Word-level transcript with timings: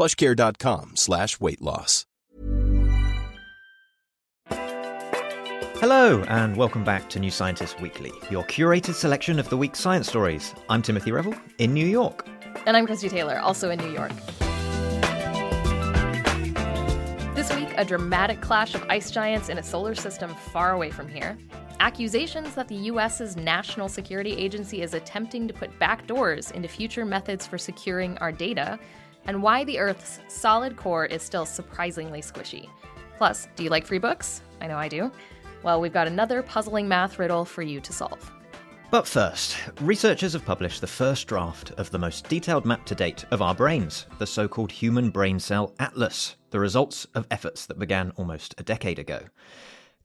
plushcare.com 0.00 0.92
slash 0.94 1.38
weight 1.40 1.60
loss. 1.60 2.06
Hello, 5.78 6.22
and 6.28 6.56
welcome 6.56 6.84
back 6.84 7.10
to 7.10 7.18
New 7.18 7.30
Scientist 7.30 7.78
Weekly, 7.82 8.12
your 8.30 8.44
curated 8.44 8.94
selection 8.94 9.38
of 9.38 9.50
the 9.50 9.58
week's 9.58 9.78
science 9.78 10.08
stories. 10.08 10.54
I'm 10.70 10.80
Timothy 10.80 11.12
Revell 11.12 11.34
in 11.58 11.74
New 11.74 11.84
York. 11.84 12.26
And 12.66 12.78
I'm 12.78 12.86
Christie 12.86 13.10
Taylor, 13.10 13.38
also 13.40 13.68
in 13.68 13.78
New 13.78 13.92
York. 13.92 14.12
This 17.34 17.54
week, 17.54 17.68
a 17.76 17.84
dramatic 17.84 18.40
clash 18.40 18.74
of 18.74 18.82
ice 18.88 19.10
giants 19.10 19.50
in 19.50 19.58
a 19.58 19.62
solar 19.62 19.94
system 19.94 20.34
far 20.50 20.72
away 20.72 20.90
from 20.90 21.08
here, 21.08 21.36
accusations 21.78 22.54
that 22.54 22.68
the 22.68 22.76
US's 22.76 23.36
National 23.36 23.88
Security 23.88 24.32
Agency 24.32 24.80
is 24.80 24.94
attempting 24.94 25.46
to 25.46 25.52
put 25.52 25.78
backdoors 25.78 26.52
into 26.52 26.68
future 26.68 27.04
methods 27.04 27.46
for 27.46 27.58
securing 27.58 28.16
our 28.18 28.32
data, 28.32 28.78
and 29.26 29.42
why 29.42 29.64
the 29.64 29.78
Earth's 29.78 30.20
solid 30.28 30.76
core 30.76 31.06
is 31.06 31.22
still 31.22 31.46
surprisingly 31.46 32.20
squishy. 32.20 32.68
Plus, 33.16 33.48
do 33.56 33.62
you 33.62 33.70
like 33.70 33.86
free 33.86 33.98
books? 33.98 34.42
I 34.60 34.66
know 34.66 34.76
I 34.76 34.88
do. 34.88 35.10
Well, 35.62 35.80
we've 35.80 35.92
got 35.92 36.06
another 36.06 36.42
puzzling 36.42 36.88
math 36.88 37.18
riddle 37.18 37.44
for 37.44 37.62
you 37.62 37.80
to 37.80 37.92
solve. 37.92 38.32
But 38.90 39.06
first, 39.06 39.56
researchers 39.80 40.32
have 40.32 40.44
published 40.44 40.80
the 40.80 40.86
first 40.86 41.28
draft 41.28 41.70
of 41.72 41.90
the 41.90 41.98
most 41.98 42.28
detailed 42.28 42.64
map 42.64 42.84
to 42.86 42.94
date 42.96 43.24
of 43.30 43.40
our 43.40 43.54
brains, 43.54 44.06
the 44.18 44.26
so 44.26 44.48
called 44.48 44.72
Human 44.72 45.10
Brain 45.10 45.38
Cell 45.38 45.74
Atlas, 45.78 46.34
the 46.50 46.58
results 46.58 47.06
of 47.14 47.26
efforts 47.30 47.66
that 47.66 47.78
began 47.78 48.10
almost 48.16 48.54
a 48.58 48.64
decade 48.64 48.98
ago. 48.98 49.20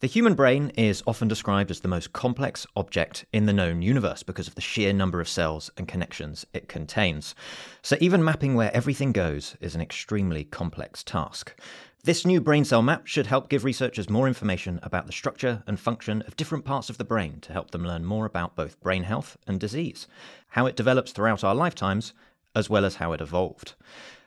The 0.02 0.08
human 0.08 0.34
brain 0.36 0.74
is 0.76 1.02
often 1.08 1.30
described 1.30 1.72
as 1.72 1.80
the 1.80 1.88
most 1.88 2.12
complex 2.12 2.68
object 2.76 3.26
in 3.32 3.46
the 3.46 3.54
known 3.54 3.82
universe 3.82 4.24
because 4.24 4.46
of 4.46 4.56
the 4.56 4.62
sheer 4.62 4.92
number 4.92 5.22
of 5.22 5.30
cells 5.30 5.72
and 5.78 5.88
connections 5.88 6.46
it 6.54 6.68
contains. 6.68 7.34
So, 7.82 7.96
even 8.02 8.22
mapping 8.22 8.56
where 8.56 8.76
everything 8.76 9.14
goes 9.14 9.56
is 9.62 9.74
an 9.74 9.80
extremely 9.80 10.44
complex 10.44 11.02
task. 11.02 11.58
This 12.04 12.26
new 12.26 12.42
brain 12.42 12.66
cell 12.66 12.82
map 12.82 13.08
should 13.08 13.28
help 13.28 13.48
give 13.48 13.64
researchers 13.64 14.10
more 14.10 14.28
information 14.28 14.82
about 14.84 15.08
the 15.08 15.14
structure 15.14 15.64
and 15.66 15.80
function 15.80 16.24
of 16.24 16.36
different 16.36 16.66
parts 16.66 16.90
of 16.90 16.98
the 16.98 17.06
brain 17.06 17.40
to 17.40 17.54
help 17.54 17.72
them 17.72 17.86
learn 17.86 18.04
more 18.04 18.26
about 18.26 18.58
both 18.58 18.82
brain 18.82 19.04
health 19.04 19.38
and 19.48 19.62
disease, 19.62 20.08
how 20.50 20.66
it 20.66 20.76
develops 20.76 21.14
throughout 21.14 21.44
our 21.46 21.56
lifetimes, 21.56 22.14
as 22.54 22.70
well 22.70 22.84
as 22.84 22.96
how 22.96 23.14
it 23.14 23.22
evolved. 23.22 23.76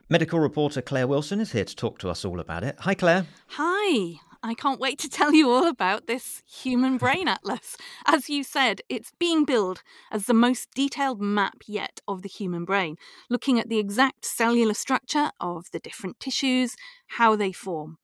Medical 0.08 0.40
reporter 0.40 0.80
Claire 0.80 1.06
Wilson 1.06 1.40
is 1.40 1.52
here 1.52 1.66
to 1.66 1.76
talk 1.76 1.98
to 1.98 2.08
us 2.08 2.24
all 2.24 2.40
about 2.40 2.64
it. 2.64 2.74
Hi, 2.80 2.94
Claire. 2.94 3.26
Hi. 3.48 4.18
I 4.42 4.54
can't 4.54 4.78
wait 4.78 4.98
to 5.00 5.08
tell 5.08 5.34
you 5.34 5.50
all 5.50 5.66
about 5.66 6.06
this 6.06 6.42
human 6.46 6.96
brain 6.98 7.26
atlas. 7.26 7.76
As 8.06 8.28
you 8.28 8.44
said, 8.44 8.80
it's 8.88 9.12
being 9.18 9.44
billed 9.44 9.82
as 10.12 10.26
the 10.26 10.34
most 10.34 10.68
detailed 10.74 11.20
map 11.20 11.56
yet 11.66 12.00
of 12.06 12.22
the 12.22 12.28
human 12.28 12.64
brain, 12.64 12.96
looking 13.28 13.58
at 13.58 13.68
the 13.68 13.78
exact 13.78 14.24
cellular 14.24 14.74
structure 14.74 15.30
of 15.40 15.66
the 15.72 15.80
different 15.80 16.20
tissues, 16.20 16.76
how 17.08 17.34
they 17.34 17.52
form 17.52 17.98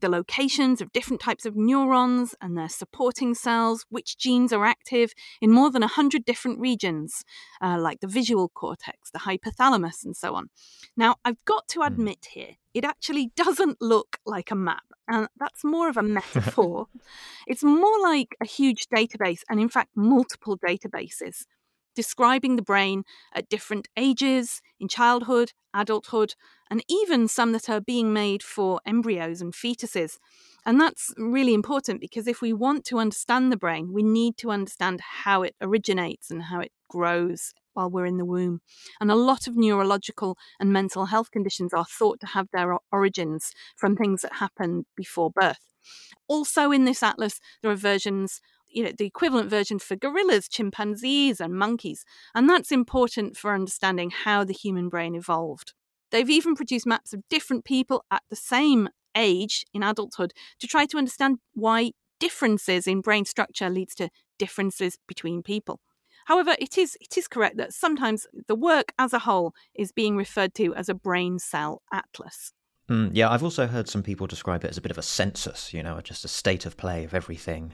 the 0.00 0.08
locations 0.08 0.80
of 0.80 0.92
different 0.92 1.20
types 1.20 1.46
of 1.46 1.56
neurons 1.56 2.34
and 2.40 2.56
their 2.56 2.68
supporting 2.68 3.34
cells, 3.34 3.84
which 3.88 4.18
genes 4.18 4.52
are 4.52 4.64
active 4.64 5.12
in 5.40 5.50
more 5.50 5.70
than 5.70 5.80
100 5.80 6.24
different 6.24 6.58
regions, 6.58 7.24
uh, 7.60 7.78
like 7.78 8.00
the 8.00 8.06
visual 8.06 8.48
cortex, 8.48 9.10
the 9.10 9.20
hypothalamus, 9.20 10.04
and 10.04 10.16
so 10.16 10.34
on. 10.34 10.48
Now, 10.96 11.16
I've 11.24 11.42
got 11.44 11.68
to 11.68 11.80
hmm. 11.80 11.86
admit 11.86 12.28
here, 12.32 12.56
it 12.76 12.84
actually 12.84 13.32
doesn't 13.36 13.80
look 13.80 14.18
like 14.26 14.50
a 14.50 14.54
map, 14.54 14.84
and 15.08 15.28
that's 15.38 15.64
more 15.64 15.88
of 15.88 15.96
a 15.96 16.02
metaphor. 16.20 16.86
it's 17.46 17.64
more 17.64 18.00
like 18.02 18.36
a 18.40 18.44
huge 18.44 18.86
database, 18.88 19.40
and 19.48 19.58
in 19.58 19.68
fact, 19.68 19.90
multiple 19.96 20.58
databases 20.58 21.46
describing 21.94 22.56
the 22.56 22.62
brain 22.62 23.04
at 23.34 23.48
different 23.48 23.88
ages, 23.96 24.60
in 24.78 24.86
childhood, 24.86 25.52
adulthood, 25.72 26.34
and 26.70 26.84
even 26.88 27.26
some 27.26 27.52
that 27.52 27.70
are 27.70 27.80
being 27.80 28.12
made 28.12 28.42
for 28.42 28.82
embryos 28.84 29.40
and 29.40 29.54
fetuses. 29.54 30.18
And 30.66 30.78
that's 30.78 31.14
really 31.16 31.54
important 31.54 32.02
because 32.02 32.26
if 32.26 32.42
we 32.42 32.52
want 32.52 32.84
to 32.86 32.98
understand 32.98 33.50
the 33.50 33.56
brain, 33.56 33.94
we 33.94 34.02
need 34.02 34.36
to 34.38 34.50
understand 34.50 35.00
how 35.00 35.42
it 35.42 35.54
originates 35.62 36.30
and 36.30 36.42
how 36.42 36.60
it 36.60 36.72
grows 36.90 37.54
while 37.76 37.90
we're 37.90 38.06
in 38.06 38.16
the 38.16 38.24
womb. 38.24 38.60
And 39.00 39.10
a 39.10 39.14
lot 39.14 39.46
of 39.46 39.56
neurological 39.56 40.36
and 40.58 40.72
mental 40.72 41.06
health 41.06 41.30
conditions 41.30 41.72
are 41.72 41.84
thought 41.84 42.20
to 42.20 42.26
have 42.26 42.48
their 42.52 42.76
origins 42.90 43.52
from 43.76 43.96
things 43.96 44.22
that 44.22 44.34
happened 44.34 44.86
before 44.96 45.30
birth. 45.30 45.60
Also, 46.26 46.72
in 46.72 46.84
this 46.84 47.02
atlas, 47.02 47.40
there 47.62 47.70
are 47.70 47.76
versions 47.76 48.40
you 48.68 48.84
know, 48.84 48.92
the 48.98 49.06
equivalent 49.06 49.48
version 49.48 49.78
for 49.78 49.96
gorillas, 49.96 50.48
chimpanzees, 50.48 51.40
and 51.40 51.54
monkeys. 51.54 52.04
And 52.34 52.50
that's 52.50 52.72
important 52.72 53.36
for 53.36 53.54
understanding 53.54 54.10
how 54.10 54.44
the 54.44 54.52
human 54.52 54.88
brain 54.88 55.14
evolved. 55.14 55.72
They've 56.10 56.28
even 56.28 56.54
produced 56.54 56.86
maps 56.86 57.12
of 57.12 57.22
different 57.30 57.64
people 57.64 58.04
at 58.10 58.22
the 58.28 58.36
same 58.36 58.88
age 59.16 59.64
in 59.72 59.82
adulthood 59.82 60.32
to 60.60 60.66
try 60.66 60.86
to 60.86 60.98
understand 60.98 61.38
why 61.54 61.92
differences 62.20 62.86
in 62.86 63.00
brain 63.00 63.24
structure 63.24 63.70
leads 63.70 63.94
to 63.96 64.10
differences 64.38 64.98
between 65.08 65.42
people. 65.42 65.80
However, 66.26 66.54
it 66.58 66.76
is 66.76 66.96
it 67.00 67.16
is 67.16 67.26
correct 67.28 67.56
that 67.56 67.72
sometimes 67.72 68.26
the 68.46 68.54
work 68.54 68.92
as 68.98 69.12
a 69.12 69.20
whole 69.20 69.54
is 69.74 69.92
being 69.92 70.16
referred 70.16 70.54
to 70.54 70.74
as 70.74 70.88
a 70.88 70.94
brain 70.94 71.38
cell 71.38 71.82
atlas. 71.92 72.52
Mm, 72.90 73.10
yeah, 73.12 73.30
I've 73.30 73.42
also 73.42 73.66
heard 73.66 73.88
some 73.88 74.02
people 74.02 74.26
describe 74.26 74.64
it 74.64 74.70
as 74.70 74.76
a 74.76 74.80
bit 74.80 74.92
of 74.92 74.98
a 74.98 75.02
census, 75.02 75.72
you 75.74 75.82
know, 75.82 76.00
just 76.00 76.24
a 76.24 76.28
state 76.28 76.66
of 76.66 76.76
play 76.76 77.04
of 77.04 77.14
everything 77.14 77.72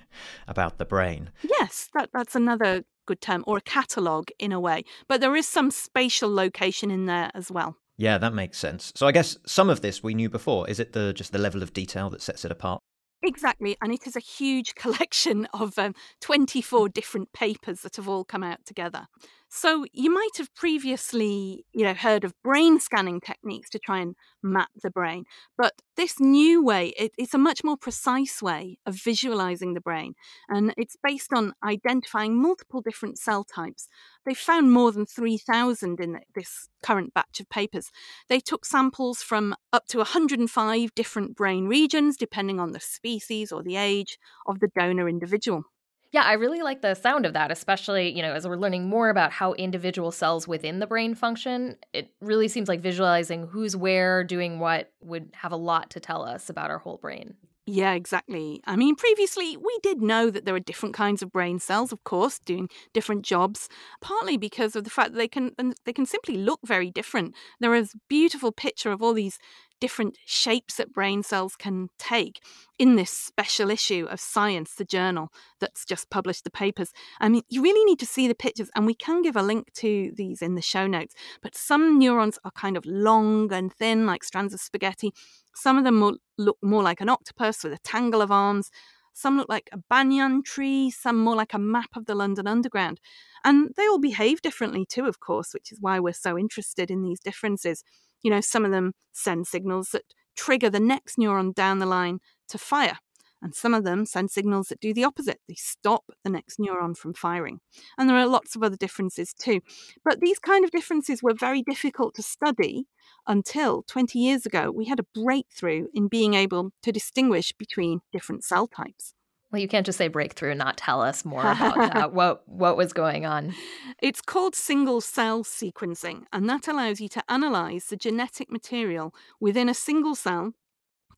about 0.48 0.78
the 0.78 0.86
brain. 0.86 1.30
Yes, 1.42 1.88
that, 1.92 2.08
that's 2.14 2.34
another 2.34 2.84
good 3.06 3.20
term, 3.20 3.44
or 3.46 3.58
a 3.58 3.62
catalogue 3.62 4.28
in 4.38 4.52
a 4.52 4.60
way. 4.60 4.84
But 5.08 5.20
there 5.20 5.36
is 5.36 5.46
some 5.46 5.70
spatial 5.70 6.32
location 6.32 6.90
in 6.90 7.06
there 7.06 7.30
as 7.34 7.50
well. 7.50 7.76
Yeah, 7.98 8.16
that 8.18 8.32
makes 8.32 8.58
sense. 8.58 8.92
So 8.96 9.06
I 9.06 9.12
guess 9.12 9.36
some 9.46 9.68
of 9.68 9.82
this 9.82 10.02
we 10.02 10.14
knew 10.14 10.30
before. 10.30 10.68
Is 10.68 10.80
it 10.80 10.92
the 10.92 11.12
just 11.12 11.32
the 11.32 11.38
level 11.38 11.62
of 11.62 11.74
detail 11.74 12.08
that 12.10 12.22
sets 12.22 12.44
it 12.44 12.50
apart? 12.50 12.80
Exactly, 13.22 13.76
and 13.80 13.92
it 13.92 14.06
is 14.06 14.16
a 14.16 14.20
huge 14.20 14.74
collection 14.76 15.46
of 15.54 15.78
um, 15.78 15.94
24 16.20 16.88
different 16.88 17.32
papers 17.32 17.80
that 17.82 17.96
have 17.96 18.08
all 18.08 18.24
come 18.24 18.42
out 18.42 18.64
together. 18.66 19.06
So 19.54 19.84
you 19.92 20.10
might 20.10 20.38
have 20.38 20.54
previously, 20.54 21.66
you 21.74 21.84
know, 21.84 21.92
heard 21.92 22.24
of 22.24 22.32
brain 22.42 22.80
scanning 22.80 23.20
techniques 23.20 23.68
to 23.70 23.78
try 23.78 23.98
and 24.00 24.16
map 24.42 24.70
the 24.82 24.90
brain, 24.90 25.24
but 25.58 25.74
this 25.94 26.18
new 26.18 26.64
way, 26.64 26.94
it, 26.98 27.12
it's 27.18 27.34
a 27.34 27.38
much 27.38 27.62
more 27.62 27.76
precise 27.76 28.40
way 28.40 28.78
of 28.86 28.94
visualizing 28.94 29.74
the 29.74 29.82
brain, 29.82 30.14
and 30.48 30.72
it's 30.78 30.96
based 31.04 31.34
on 31.34 31.52
identifying 31.62 32.40
multiple 32.40 32.80
different 32.80 33.18
cell 33.18 33.44
types. 33.44 33.88
They 34.24 34.32
found 34.32 34.72
more 34.72 34.90
than 34.90 35.04
3,000 35.04 36.00
in 36.00 36.20
this 36.34 36.70
current 36.82 37.12
batch 37.12 37.38
of 37.38 37.50
papers. 37.50 37.90
They 38.30 38.40
took 38.40 38.64
samples 38.64 39.22
from 39.22 39.54
up 39.70 39.86
to 39.88 39.98
105 39.98 40.94
different 40.94 41.36
brain 41.36 41.66
regions, 41.66 42.16
depending 42.16 42.58
on 42.58 42.72
the 42.72 42.80
species 42.80 43.52
or 43.52 43.62
the 43.62 43.76
age 43.76 44.18
of 44.46 44.60
the 44.60 44.68
donor 44.74 45.10
individual. 45.10 45.66
Yeah, 46.12 46.22
I 46.24 46.34
really 46.34 46.60
like 46.60 46.82
the 46.82 46.94
sound 46.94 47.24
of 47.24 47.32
that, 47.32 47.50
especially, 47.50 48.10
you 48.14 48.20
know, 48.20 48.34
as 48.34 48.46
we're 48.46 48.56
learning 48.56 48.86
more 48.88 49.08
about 49.08 49.32
how 49.32 49.54
individual 49.54 50.12
cells 50.12 50.46
within 50.46 50.78
the 50.78 50.86
brain 50.86 51.14
function. 51.14 51.76
It 51.94 52.12
really 52.20 52.48
seems 52.48 52.68
like 52.68 52.80
visualizing 52.80 53.46
who's 53.46 53.74
where, 53.74 54.22
doing 54.22 54.58
what 54.58 54.92
would 55.00 55.30
have 55.34 55.52
a 55.52 55.56
lot 55.56 55.90
to 55.90 56.00
tell 56.00 56.22
us 56.22 56.50
about 56.50 56.70
our 56.70 56.78
whole 56.78 56.98
brain. 56.98 57.34
Yeah, 57.64 57.92
exactly. 57.92 58.60
I 58.66 58.74
mean, 58.74 58.96
previously 58.96 59.56
we 59.56 59.78
did 59.84 60.02
know 60.02 60.30
that 60.30 60.44
there 60.44 60.54
are 60.54 60.60
different 60.60 60.96
kinds 60.96 61.22
of 61.22 61.30
brain 61.30 61.60
cells, 61.60 61.92
of 61.92 62.02
course, 62.02 62.40
doing 62.40 62.68
different 62.92 63.24
jobs, 63.24 63.68
partly 64.00 64.36
because 64.36 64.74
of 64.74 64.82
the 64.82 64.90
fact 64.90 65.12
that 65.12 65.18
they 65.18 65.28
can 65.28 65.52
they 65.84 65.92
can 65.92 66.04
simply 66.04 66.36
look 66.38 66.58
very 66.66 66.90
different. 66.90 67.36
There 67.60 67.74
is 67.74 67.94
a 67.94 67.98
beautiful 68.08 68.50
picture 68.50 68.90
of 68.90 69.00
all 69.00 69.14
these 69.14 69.38
different 69.82 70.16
shapes 70.26 70.76
that 70.76 70.92
brain 70.92 71.24
cells 71.24 71.56
can 71.56 71.88
take 71.98 72.40
in 72.78 72.94
this 72.94 73.10
special 73.10 73.68
issue 73.68 74.06
of 74.08 74.20
Science, 74.20 74.76
the 74.76 74.84
journal 74.84 75.32
that's 75.58 75.84
just 75.84 76.08
published 76.08 76.44
the 76.44 76.52
papers. 76.52 76.92
I 77.18 77.28
mean, 77.28 77.42
you 77.48 77.60
really 77.64 77.84
need 77.84 77.98
to 77.98 78.06
see 78.06 78.28
the 78.28 78.34
pictures, 78.36 78.70
and 78.76 78.86
we 78.86 78.94
can 78.94 79.22
give 79.22 79.34
a 79.34 79.42
link 79.42 79.72
to 79.78 80.12
these 80.14 80.40
in 80.40 80.54
the 80.54 80.62
show 80.62 80.86
notes. 80.86 81.16
But 81.42 81.56
some 81.56 81.98
neurons 81.98 82.38
are 82.44 82.52
kind 82.52 82.76
of 82.76 82.86
long 82.86 83.52
and 83.52 83.72
thin, 83.72 84.06
like 84.06 84.22
strands 84.22 84.54
of 84.54 84.60
spaghetti. 84.60 85.10
Some 85.52 85.78
of 85.78 85.82
them 85.82 86.16
look 86.38 86.58
more 86.62 86.84
like 86.84 87.00
an 87.00 87.08
octopus 87.08 87.64
with 87.64 87.72
a 87.72 87.78
tangle 87.78 88.22
of 88.22 88.30
arms. 88.30 88.70
Some 89.14 89.36
look 89.36 89.48
like 89.48 89.68
a 89.72 89.78
banyan 89.90 90.44
tree, 90.44 90.92
some 90.92 91.18
more 91.18 91.34
like 91.34 91.54
a 91.54 91.58
map 91.58 91.90
of 91.96 92.06
the 92.06 92.14
London 92.14 92.46
Underground. 92.46 93.00
And 93.42 93.70
they 93.76 93.88
all 93.88 93.98
behave 93.98 94.42
differently 94.42 94.86
too, 94.86 95.06
of 95.06 95.18
course, 95.18 95.52
which 95.52 95.72
is 95.72 95.78
why 95.80 95.98
we're 95.98 96.12
so 96.12 96.38
interested 96.38 96.88
in 96.88 97.02
these 97.02 97.18
differences. 97.18 97.82
You 98.22 98.30
know, 98.30 98.40
some 98.40 98.64
of 98.64 98.70
them 98.70 98.92
send 99.12 99.46
signals 99.46 99.90
that 99.90 100.04
trigger 100.36 100.70
the 100.70 100.80
next 100.80 101.16
neuron 101.16 101.54
down 101.54 101.78
the 101.78 101.86
line 101.86 102.20
to 102.48 102.58
fire. 102.58 102.98
And 103.42 103.54
some 103.56 103.74
of 103.74 103.82
them 103.82 104.06
send 104.06 104.30
signals 104.30 104.68
that 104.68 104.80
do 104.80 104.94
the 104.94 105.02
opposite. 105.02 105.40
They 105.48 105.56
stop 105.56 106.04
the 106.22 106.30
next 106.30 106.60
neuron 106.60 106.96
from 106.96 107.12
firing. 107.12 107.58
And 107.98 108.08
there 108.08 108.16
are 108.16 108.26
lots 108.26 108.54
of 108.54 108.62
other 108.62 108.76
differences 108.76 109.34
too. 109.34 109.60
But 110.04 110.20
these 110.20 110.38
kind 110.38 110.64
of 110.64 110.70
differences 110.70 111.22
were 111.22 111.34
very 111.34 111.62
difficult 111.62 112.14
to 112.14 112.22
study 112.22 112.86
until 113.26 113.82
20 113.82 114.18
years 114.18 114.46
ago. 114.46 114.70
We 114.70 114.86
had 114.86 115.00
a 115.00 115.20
breakthrough 115.20 115.88
in 115.92 116.06
being 116.06 116.34
able 116.34 116.70
to 116.82 116.92
distinguish 116.92 117.52
between 117.52 118.00
different 118.12 118.44
cell 118.44 118.68
types. 118.68 119.12
Well, 119.52 119.60
you 119.60 119.68
can't 119.68 119.84
just 119.84 119.98
say 119.98 120.08
breakthrough 120.08 120.52
and 120.52 120.58
not 120.58 120.78
tell 120.78 121.02
us 121.02 121.26
more 121.26 121.40
about 121.52 121.92
that. 121.92 122.12
What 122.14 122.48
what 122.48 122.76
was 122.76 122.94
going 122.94 123.26
on? 123.26 123.54
It's 124.00 124.22
called 124.22 124.54
single 124.54 125.02
cell 125.02 125.44
sequencing, 125.44 126.24
and 126.32 126.48
that 126.48 126.66
allows 126.66 127.00
you 127.00 127.08
to 127.10 127.22
analyze 127.28 127.86
the 127.86 127.96
genetic 127.96 128.50
material 128.50 129.14
within 129.40 129.68
a 129.68 129.74
single 129.74 130.14
cell 130.14 130.54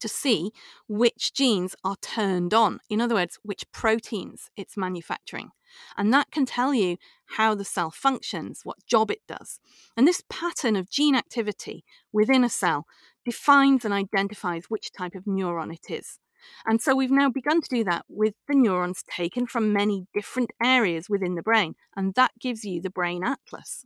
to 0.00 0.08
see 0.08 0.50
which 0.88 1.32
genes 1.32 1.76
are 1.84 1.96
turned 2.02 2.52
on. 2.52 2.80
In 2.90 3.00
other 3.00 3.14
words, 3.14 3.38
which 3.42 3.70
proteins 3.72 4.50
it's 4.56 4.76
manufacturing. 4.76 5.50
And 5.96 6.12
that 6.12 6.30
can 6.30 6.44
tell 6.44 6.74
you 6.74 6.98
how 7.36 7.54
the 7.54 7.64
cell 7.64 7.90
functions, 7.90 8.60
what 8.64 8.84
job 8.86 9.10
it 9.10 9.22
does. 9.26 9.60
And 9.96 10.06
this 10.06 10.22
pattern 10.28 10.76
of 10.76 10.90
gene 10.90 11.16
activity 11.16 11.84
within 12.12 12.44
a 12.44 12.48
cell 12.48 12.86
defines 13.24 13.84
and 13.84 13.94
identifies 13.94 14.64
which 14.68 14.92
type 14.92 15.14
of 15.14 15.24
neuron 15.24 15.72
it 15.72 15.90
is. 15.90 16.18
And 16.66 16.80
so 16.80 16.94
we've 16.94 17.10
now 17.10 17.28
begun 17.28 17.60
to 17.60 17.68
do 17.68 17.84
that 17.84 18.04
with 18.08 18.34
the 18.48 18.54
neurons 18.54 19.02
taken 19.08 19.46
from 19.46 19.72
many 19.72 20.06
different 20.14 20.50
areas 20.62 21.08
within 21.08 21.34
the 21.34 21.42
brain. 21.42 21.74
And 21.96 22.14
that 22.14 22.32
gives 22.40 22.64
you 22.64 22.80
the 22.80 22.90
brain 22.90 23.22
atlas. 23.24 23.84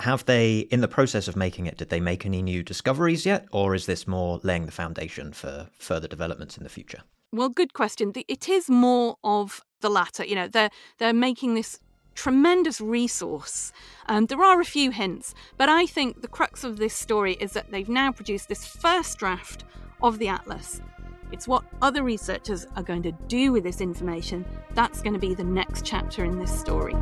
Have 0.00 0.24
they, 0.26 0.60
in 0.70 0.80
the 0.80 0.88
process 0.88 1.26
of 1.26 1.34
making 1.34 1.66
it, 1.66 1.76
did 1.76 1.88
they 1.88 1.98
make 1.98 2.24
any 2.24 2.40
new 2.40 2.62
discoveries 2.62 3.26
yet? 3.26 3.46
Or 3.50 3.74
is 3.74 3.86
this 3.86 4.06
more 4.06 4.40
laying 4.44 4.66
the 4.66 4.72
foundation 4.72 5.32
for 5.32 5.68
further 5.78 6.06
developments 6.06 6.56
in 6.56 6.62
the 6.62 6.70
future? 6.70 7.02
Well, 7.32 7.48
good 7.48 7.74
question. 7.74 8.12
It 8.28 8.48
is 8.48 8.70
more 8.70 9.16
of 9.24 9.60
the 9.80 9.90
latter. 9.90 10.24
You 10.24 10.36
know, 10.36 10.48
they're, 10.48 10.70
they're 10.98 11.12
making 11.12 11.54
this 11.54 11.80
tremendous 12.14 12.80
resource. 12.80 13.72
Um, 14.06 14.26
there 14.26 14.42
are 14.42 14.60
a 14.60 14.64
few 14.64 14.90
hints, 14.90 15.34
but 15.56 15.68
I 15.68 15.86
think 15.86 16.20
the 16.20 16.28
crux 16.28 16.64
of 16.64 16.76
this 16.76 16.94
story 16.94 17.34
is 17.34 17.52
that 17.52 17.70
they've 17.70 17.88
now 17.88 18.10
produced 18.10 18.48
this 18.48 18.66
first 18.66 19.18
draft 19.18 19.64
of 20.02 20.18
the 20.18 20.28
Atlas. 20.28 20.80
It's 21.30 21.46
what 21.46 21.64
other 21.82 22.02
researchers 22.02 22.66
are 22.76 22.82
going 22.82 23.02
to 23.02 23.12
do 23.12 23.52
with 23.52 23.64
this 23.64 23.80
information. 23.80 24.46
That's 24.74 25.02
going 25.02 25.12
to 25.12 25.18
be 25.18 25.34
the 25.34 25.44
next 25.44 25.84
chapter 25.84 26.24
in 26.24 26.38
this 26.38 26.58
story. 26.58 26.94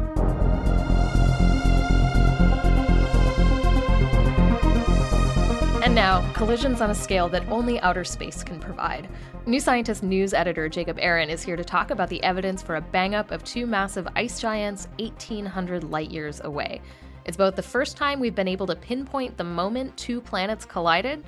And 5.84 5.94
now, 5.94 6.28
collisions 6.32 6.81
on 6.81 6.90
a 6.90 6.94
scale 6.94 7.28
that 7.28 7.49
only 7.49 7.78
outer 7.78 8.02
space 8.02 8.43
can 8.43 8.58
provide. 8.58 9.08
New 9.46 9.61
Scientist 9.61 10.02
news 10.02 10.34
editor 10.34 10.69
Jacob 10.69 10.99
Aron 11.00 11.31
is 11.31 11.44
here 11.44 11.55
to 11.55 11.62
talk 11.62 11.93
about 11.93 12.08
the 12.08 12.20
evidence 12.25 12.61
for 12.61 12.75
a 12.75 12.81
bang 12.81 13.14
up 13.14 13.31
of 13.31 13.44
two 13.44 13.67
massive 13.67 14.08
ice 14.17 14.40
giants 14.40 14.88
1,800 14.99 15.84
light 15.84 16.11
years 16.11 16.40
away. 16.43 16.81
It's 17.25 17.37
both 17.37 17.55
the 17.55 17.62
first 17.62 17.96
time 17.96 18.19
we've 18.19 18.34
been 18.34 18.49
able 18.49 18.67
to 18.67 18.75
pinpoint 18.75 19.37
the 19.37 19.44
moment 19.44 19.96
two 19.96 20.20
planets 20.20 20.64
collided 20.64 21.25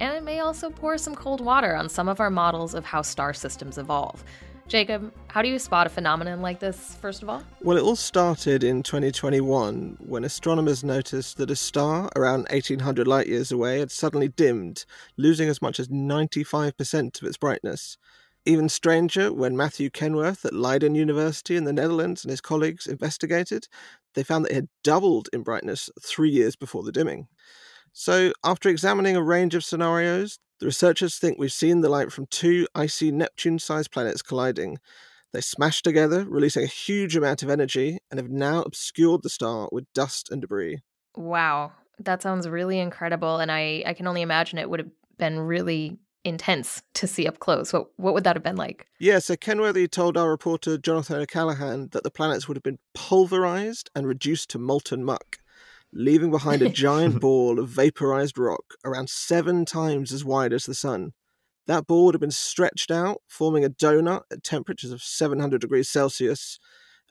and 0.00 0.16
it 0.16 0.22
may 0.22 0.40
also 0.40 0.70
pour 0.70 0.98
some 0.98 1.14
cold 1.14 1.40
water 1.40 1.74
on 1.74 1.88
some 1.88 2.08
of 2.08 2.20
our 2.20 2.30
models 2.30 2.74
of 2.74 2.84
how 2.84 3.02
star 3.02 3.32
systems 3.32 3.78
evolve. 3.78 4.24
Jacob, 4.68 5.12
how 5.28 5.40
do 5.40 5.48
you 5.48 5.58
spot 5.58 5.86
a 5.86 5.90
phenomenon 5.90 6.42
like 6.42 6.60
this, 6.60 6.94
first 7.00 7.22
of 7.22 7.30
all? 7.30 7.42
Well, 7.62 7.78
it 7.78 7.82
all 7.82 7.96
started 7.96 8.62
in 8.62 8.82
2021 8.82 9.96
when 9.98 10.24
astronomers 10.24 10.84
noticed 10.84 11.38
that 11.38 11.50
a 11.50 11.56
star 11.56 12.10
around 12.14 12.46
1800 12.50 13.08
light 13.08 13.28
years 13.28 13.50
away 13.50 13.78
had 13.78 13.90
suddenly 13.90 14.28
dimmed, 14.28 14.84
losing 15.16 15.48
as 15.48 15.62
much 15.62 15.80
as 15.80 15.88
95% 15.88 17.22
of 17.22 17.26
its 17.26 17.38
brightness. 17.38 17.96
Even 18.44 18.68
stranger, 18.68 19.32
when 19.32 19.56
Matthew 19.56 19.88
Kenworthy 19.88 20.48
at 20.48 20.54
Leiden 20.54 20.94
University 20.94 21.56
in 21.56 21.64
the 21.64 21.72
Netherlands 21.72 22.22
and 22.22 22.30
his 22.30 22.42
colleagues 22.42 22.86
investigated, 22.86 23.68
they 24.14 24.22
found 24.22 24.44
that 24.44 24.52
it 24.52 24.56
had 24.56 24.68
doubled 24.84 25.28
in 25.32 25.42
brightness 25.42 25.88
three 26.02 26.30
years 26.30 26.56
before 26.56 26.82
the 26.82 26.92
dimming. 26.92 27.28
So, 28.00 28.32
after 28.44 28.68
examining 28.68 29.16
a 29.16 29.22
range 29.24 29.56
of 29.56 29.64
scenarios, 29.64 30.38
the 30.60 30.66
researchers 30.66 31.18
think 31.18 31.36
we've 31.36 31.50
seen 31.50 31.80
the 31.80 31.88
light 31.88 32.12
from 32.12 32.26
two 32.26 32.68
icy 32.72 33.10
Neptune 33.10 33.58
sized 33.58 33.90
planets 33.90 34.22
colliding. 34.22 34.78
They 35.32 35.40
smashed 35.40 35.82
together, 35.82 36.24
releasing 36.24 36.62
a 36.62 36.68
huge 36.68 37.16
amount 37.16 37.42
of 37.42 37.50
energy, 37.50 37.98
and 38.08 38.20
have 38.20 38.30
now 38.30 38.62
obscured 38.62 39.24
the 39.24 39.28
star 39.28 39.68
with 39.72 39.92
dust 39.94 40.30
and 40.30 40.40
debris. 40.40 40.78
Wow, 41.16 41.72
that 41.98 42.22
sounds 42.22 42.48
really 42.48 42.78
incredible. 42.78 43.38
And 43.40 43.50
I, 43.50 43.82
I 43.84 43.94
can 43.94 44.06
only 44.06 44.22
imagine 44.22 44.60
it 44.60 44.70
would 44.70 44.78
have 44.78 44.90
been 45.18 45.40
really 45.40 45.98
intense 46.22 46.80
to 46.94 47.08
see 47.08 47.26
up 47.26 47.40
close. 47.40 47.72
What, 47.72 47.88
what 47.96 48.14
would 48.14 48.22
that 48.22 48.36
have 48.36 48.44
been 48.44 48.54
like? 48.54 48.86
Yeah, 49.00 49.18
so 49.18 49.34
Kenworthy 49.34 49.88
told 49.88 50.16
our 50.16 50.30
reporter 50.30 50.78
Jonathan 50.78 51.16
O'Callaghan 51.16 51.88
that 51.90 52.04
the 52.04 52.12
planets 52.12 52.46
would 52.46 52.56
have 52.56 52.62
been 52.62 52.78
pulverized 52.94 53.90
and 53.96 54.06
reduced 54.06 54.50
to 54.50 54.60
molten 54.60 55.04
muck 55.04 55.38
leaving 55.92 56.30
behind 56.30 56.62
a 56.62 56.68
giant 56.86 57.20
ball 57.20 57.58
of 57.58 57.68
vaporized 57.68 58.38
rock 58.38 58.74
around 58.84 59.08
seven 59.08 59.64
times 59.64 60.12
as 60.12 60.24
wide 60.24 60.52
as 60.52 60.66
the 60.66 60.74
sun. 60.74 61.12
That 61.66 61.86
ball 61.86 62.06
would 62.06 62.14
have 62.14 62.20
been 62.20 62.30
stretched 62.30 62.90
out, 62.90 63.18
forming 63.28 63.64
a 63.64 63.70
donut 63.70 64.22
at 64.32 64.42
temperatures 64.42 64.90
of 64.90 65.02
700 65.02 65.60
degrees 65.60 65.88
Celsius, 65.88 66.58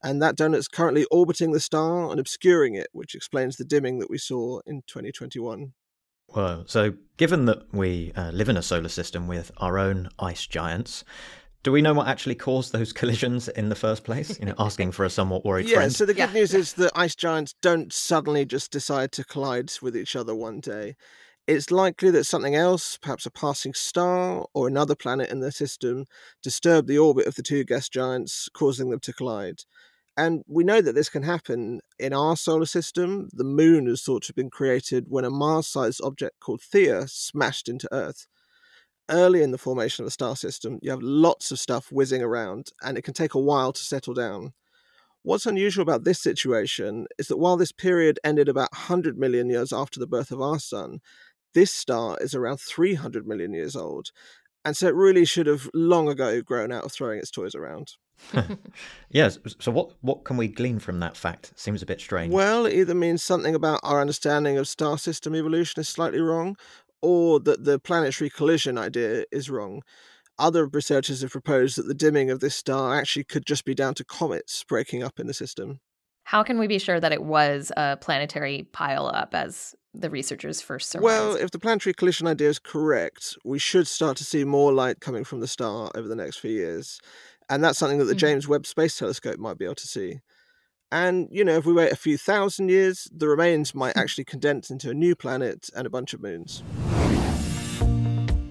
and 0.03 0.21
that 0.21 0.35
donut 0.35 0.57
is 0.57 0.67
currently 0.67 1.05
orbiting 1.11 1.51
the 1.51 1.59
star 1.59 2.09
and 2.09 2.19
obscuring 2.19 2.75
it, 2.75 2.87
which 2.91 3.15
explains 3.15 3.57
the 3.57 3.65
dimming 3.65 3.99
that 3.99 4.09
we 4.09 4.17
saw 4.17 4.59
in 4.65 4.81
2021. 4.87 5.73
Well, 6.29 6.63
so 6.67 6.93
given 7.17 7.45
that 7.45 7.73
we 7.73 8.11
uh, 8.15 8.31
live 8.31 8.49
in 8.49 8.57
a 8.57 8.61
solar 8.61 8.89
system 8.89 9.27
with 9.27 9.51
our 9.57 9.77
own 9.77 10.09
ice 10.19 10.45
giants, 10.45 11.03
do 11.63 11.71
we 11.71 11.81
know 11.81 11.93
what 11.93 12.07
actually 12.07 12.35
caused 12.35 12.71
those 12.71 12.93
collisions 12.93 13.47
in 13.49 13.69
the 13.69 13.75
first 13.75 14.03
place? 14.03 14.39
You 14.39 14.45
know, 14.45 14.55
asking 14.59 14.91
for 14.91 15.05
a 15.05 15.09
somewhat 15.09 15.43
worried 15.45 15.67
yeah, 15.67 15.77
friend. 15.77 15.93
so 15.93 16.05
the 16.05 16.13
good 16.13 16.29
yeah. 16.29 16.33
news 16.33 16.53
is 16.53 16.73
that 16.73 16.91
ice 16.95 17.15
giants 17.15 17.55
don't 17.61 17.91
suddenly 17.91 18.45
just 18.45 18.71
decide 18.71 19.11
to 19.13 19.25
collide 19.25 19.71
with 19.81 19.95
each 19.95 20.15
other 20.15 20.35
one 20.35 20.59
day. 20.59 20.95
It's 21.47 21.71
likely 21.71 22.09
that 22.11 22.25
something 22.25 22.55
else, 22.55 22.97
perhaps 23.01 23.25
a 23.25 23.31
passing 23.31 23.73
star 23.73 24.45
or 24.53 24.67
another 24.67 24.95
planet 24.95 25.29
in 25.29 25.39
the 25.39 25.51
system, 25.51 26.05
disturbed 26.43 26.89
the 26.89 26.97
orbit 26.97 27.25
of 27.25 27.35
the 27.35 27.43
two 27.43 27.63
gas 27.63 27.87
giants, 27.87 28.49
causing 28.53 28.89
them 28.89 28.99
to 28.99 29.13
collide. 29.13 29.61
And 30.17 30.43
we 30.47 30.63
know 30.63 30.81
that 30.81 30.95
this 30.95 31.09
can 31.09 31.23
happen 31.23 31.79
in 31.99 32.11
our 32.11 32.35
solar 32.35 32.65
system. 32.65 33.29
The 33.31 33.43
moon 33.43 33.87
is 33.87 34.01
thought 34.01 34.23
to 34.23 34.29
have 34.29 34.35
been 34.35 34.49
created 34.49 35.05
when 35.07 35.23
a 35.23 35.29
Mars 35.29 35.67
sized 35.67 36.01
object 36.03 36.39
called 36.39 36.59
Theia 36.61 37.09
smashed 37.09 37.69
into 37.69 37.87
Earth 37.93 38.27
early 39.09 39.41
in 39.41 39.51
the 39.51 39.57
formation 39.57 40.03
of 40.03 40.07
the 40.07 40.11
star 40.11 40.35
system, 40.35 40.79
you 40.81 40.91
have 40.91 41.01
lots 41.01 41.51
of 41.51 41.59
stuff 41.59 41.91
whizzing 41.91 42.21
around, 42.21 42.71
and 42.81 42.97
it 42.97 43.03
can 43.03 43.13
take 43.13 43.33
a 43.33 43.39
while 43.39 43.73
to 43.73 43.81
settle 43.81 44.13
down. 44.13 44.53
What's 45.23 45.45
unusual 45.45 45.81
about 45.81 46.03
this 46.03 46.21
situation 46.21 47.07
is 47.17 47.27
that 47.27 47.37
while 47.37 47.57
this 47.57 47.71
period 47.71 48.19
ended 48.23 48.47
about 48.47 48.71
100 48.71 49.17
million 49.17 49.49
years 49.49 49.73
after 49.73 49.99
the 49.99 50.07
birth 50.07 50.31
of 50.31 50.41
our 50.41 50.59
sun, 50.59 50.99
this 51.53 51.73
star 51.73 52.17
is 52.21 52.33
around 52.33 52.59
300 52.59 53.27
million 53.27 53.53
years 53.53 53.75
old. 53.75 54.11
And 54.63 54.75
so 54.75 54.87
it 54.87 54.95
really 54.95 55.25
should 55.25 55.47
have 55.47 55.69
long 55.73 56.07
ago 56.07 56.41
grown 56.41 56.71
out 56.71 56.83
of 56.83 56.91
throwing 56.91 57.19
its 57.19 57.31
toys 57.31 57.55
around. 57.55 57.93
yes. 59.09 59.37
So 59.59 59.71
what 59.71 59.93
what 60.01 60.23
can 60.23 60.37
we 60.37 60.47
glean 60.47 60.79
from 60.79 60.99
that 60.99 61.15
fact? 61.15 61.53
Seems 61.55 61.81
a 61.81 61.85
bit 61.85 62.01
strange. 62.01 62.33
Well, 62.33 62.65
it 62.65 62.73
either 62.73 62.95
means 62.95 63.23
something 63.23 63.55
about 63.55 63.79
our 63.83 64.01
understanding 64.01 64.57
of 64.57 64.67
star 64.67 64.97
system 64.97 65.35
evolution 65.35 65.79
is 65.79 65.87
slightly 65.87 66.19
wrong, 66.19 66.57
or 67.01 67.39
that 67.41 67.63
the 67.63 67.79
planetary 67.79 68.29
collision 68.29 68.77
idea 68.77 69.25
is 69.31 69.49
wrong. 69.49 69.81
Other 70.39 70.67
researchers 70.67 71.21
have 71.21 71.31
proposed 71.31 71.77
that 71.77 71.87
the 71.87 71.93
dimming 71.93 72.29
of 72.29 72.39
this 72.39 72.55
star 72.55 72.95
actually 72.95 73.23
could 73.23 73.45
just 73.45 73.65
be 73.65 73.73
down 73.73 73.95
to 73.95 74.05
comets 74.05 74.63
breaking 74.63 75.03
up 75.03 75.19
in 75.19 75.27
the 75.27 75.33
system. 75.33 75.79
How 76.25 76.43
can 76.43 76.59
we 76.59 76.67
be 76.67 76.77
sure 76.77 76.99
that 76.99 77.13
it 77.13 77.23
was 77.23 77.71
a 77.77 77.97
planetary 77.97 78.67
pileup, 78.73 79.33
as 79.33 79.73
the 79.93 80.09
researchers 80.09 80.61
first 80.61 80.89
surmised? 80.89 81.05
Well, 81.05 81.35
if 81.35 81.51
the 81.51 81.59
planetary 81.59 81.93
collision 81.93 82.27
idea 82.27 82.49
is 82.49 82.59
correct, 82.59 83.37
we 83.45 83.59
should 83.59 83.87
start 83.87 84.17
to 84.17 84.25
see 84.25 84.43
more 84.43 84.73
light 84.73 84.99
coming 84.99 85.23
from 85.23 85.39
the 85.39 85.47
star 85.47 85.89
over 85.95 86.07
the 86.07 86.15
next 86.15 86.37
few 86.37 86.51
years. 86.51 86.99
And 87.49 87.63
that's 87.63 87.79
something 87.79 87.97
that 87.99 88.05
the 88.05 88.11
mm-hmm. 88.11 88.19
James 88.19 88.47
Webb 88.47 88.67
Space 88.67 88.97
Telescope 88.97 89.39
might 89.39 89.57
be 89.57 89.65
able 89.65 89.75
to 89.75 89.87
see. 89.87 90.19
And, 90.91 91.27
you 91.31 91.43
know, 91.43 91.57
if 91.57 91.65
we 91.65 91.73
wait 91.73 91.91
a 91.91 91.97
few 91.97 92.17
thousand 92.17 92.69
years, 92.69 93.09
the 93.13 93.27
remains 93.27 93.75
might 93.75 93.97
actually 93.97 94.25
condense 94.25 94.69
into 94.69 94.89
a 94.89 94.93
new 94.93 95.15
planet 95.15 95.69
and 95.75 95.85
a 95.85 95.89
bunch 95.89 96.13
of 96.13 96.21
moons. 96.21 96.63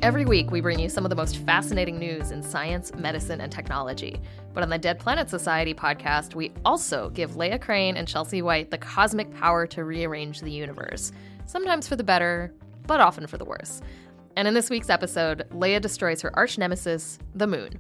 Every 0.03 0.25
week, 0.25 0.53
we 0.53 0.61
bring 0.61 0.79
you 0.79 0.89
some 0.89 1.05
of 1.05 1.11
the 1.11 1.17
most 1.17 1.39
fascinating 1.39 1.99
news 1.99 2.31
in 2.31 2.43
science, 2.43 2.95
medicine, 2.95 3.41
and 3.41 3.51
technology. 3.51 4.21
But 4.55 4.63
on 4.63 4.69
the 4.69 4.79
Dead 4.79 5.01
Planet 5.01 5.29
Society 5.29 5.75
podcast, 5.75 6.35
we 6.35 6.53
also 6.65 7.11
give 7.11 7.37
Leah 7.37 7.59
Crane 7.59 7.97
and 7.97 8.07
Chelsea 8.07 8.41
Whyte 8.41 8.71
the 8.71 8.79
cosmic 8.79 9.35
power 9.35 9.67
to 9.67 9.85
rearrange 9.85 10.43
the 10.43 10.53
universe, 10.53 11.11
sometimes 11.47 11.89
for 11.89 11.97
the 11.97 12.05
better, 12.05 12.55
but 12.87 13.01
often 13.01 13.27
for 13.27 13.37
the 13.37 13.45
worse. 13.45 13.81
And 14.37 14.47
in 14.47 14.55
this 14.55 14.71
week's 14.71 14.91
episode, 14.91 15.45
Leah 15.51 15.81
destroys 15.81 16.21
her 16.21 16.31
arch 16.39 16.57
nemesis, 16.57 17.19
the 17.35 17.47
moon. 17.47 17.71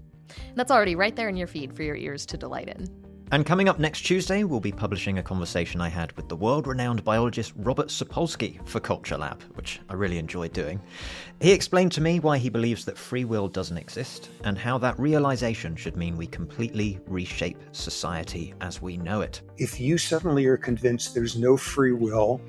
And 0.48 0.56
that's 0.56 0.72
already 0.72 0.96
right 0.96 1.14
there 1.14 1.28
in 1.28 1.36
your 1.36 1.46
feed 1.46 1.76
for 1.76 1.84
your 1.84 1.96
ears 1.96 2.26
to 2.26 2.36
delight 2.36 2.68
in. 2.68 3.05
And 3.32 3.44
coming 3.44 3.68
up 3.68 3.80
next 3.80 4.02
Tuesday, 4.02 4.44
we'll 4.44 4.60
be 4.60 4.70
publishing 4.70 5.18
a 5.18 5.22
conversation 5.22 5.80
I 5.80 5.88
had 5.88 6.12
with 6.12 6.28
the 6.28 6.36
world 6.36 6.68
renowned 6.68 7.02
biologist 7.02 7.54
Robert 7.56 7.88
Sapolsky 7.88 8.64
for 8.68 8.78
Culture 8.78 9.18
Lab, 9.18 9.42
which 9.54 9.80
I 9.88 9.94
really 9.94 10.18
enjoyed 10.18 10.52
doing. 10.52 10.80
He 11.40 11.50
explained 11.50 11.90
to 11.92 12.00
me 12.00 12.20
why 12.20 12.38
he 12.38 12.48
believes 12.48 12.84
that 12.84 12.96
free 12.96 13.24
will 13.24 13.48
doesn't 13.48 13.78
exist, 13.78 14.30
and 14.44 14.56
how 14.56 14.78
that 14.78 14.96
realization 15.00 15.74
should 15.74 15.96
mean 15.96 16.16
we 16.16 16.28
completely 16.28 17.00
reshape 17.08 17.58
society 17.72 18.54
as 18.60 18.80
we 18.80 18.96
know 18.96 19.22
it. 19.22 19.40
If 19.58 19.80
you 19.80 19.98
suddenly 19.98 20.46
are 20.46 20.56
convinced 20.56 21.12
there's 21.12 21.36
no 21.36 21.56
free 21.56 21.94
will, 21.94 22.40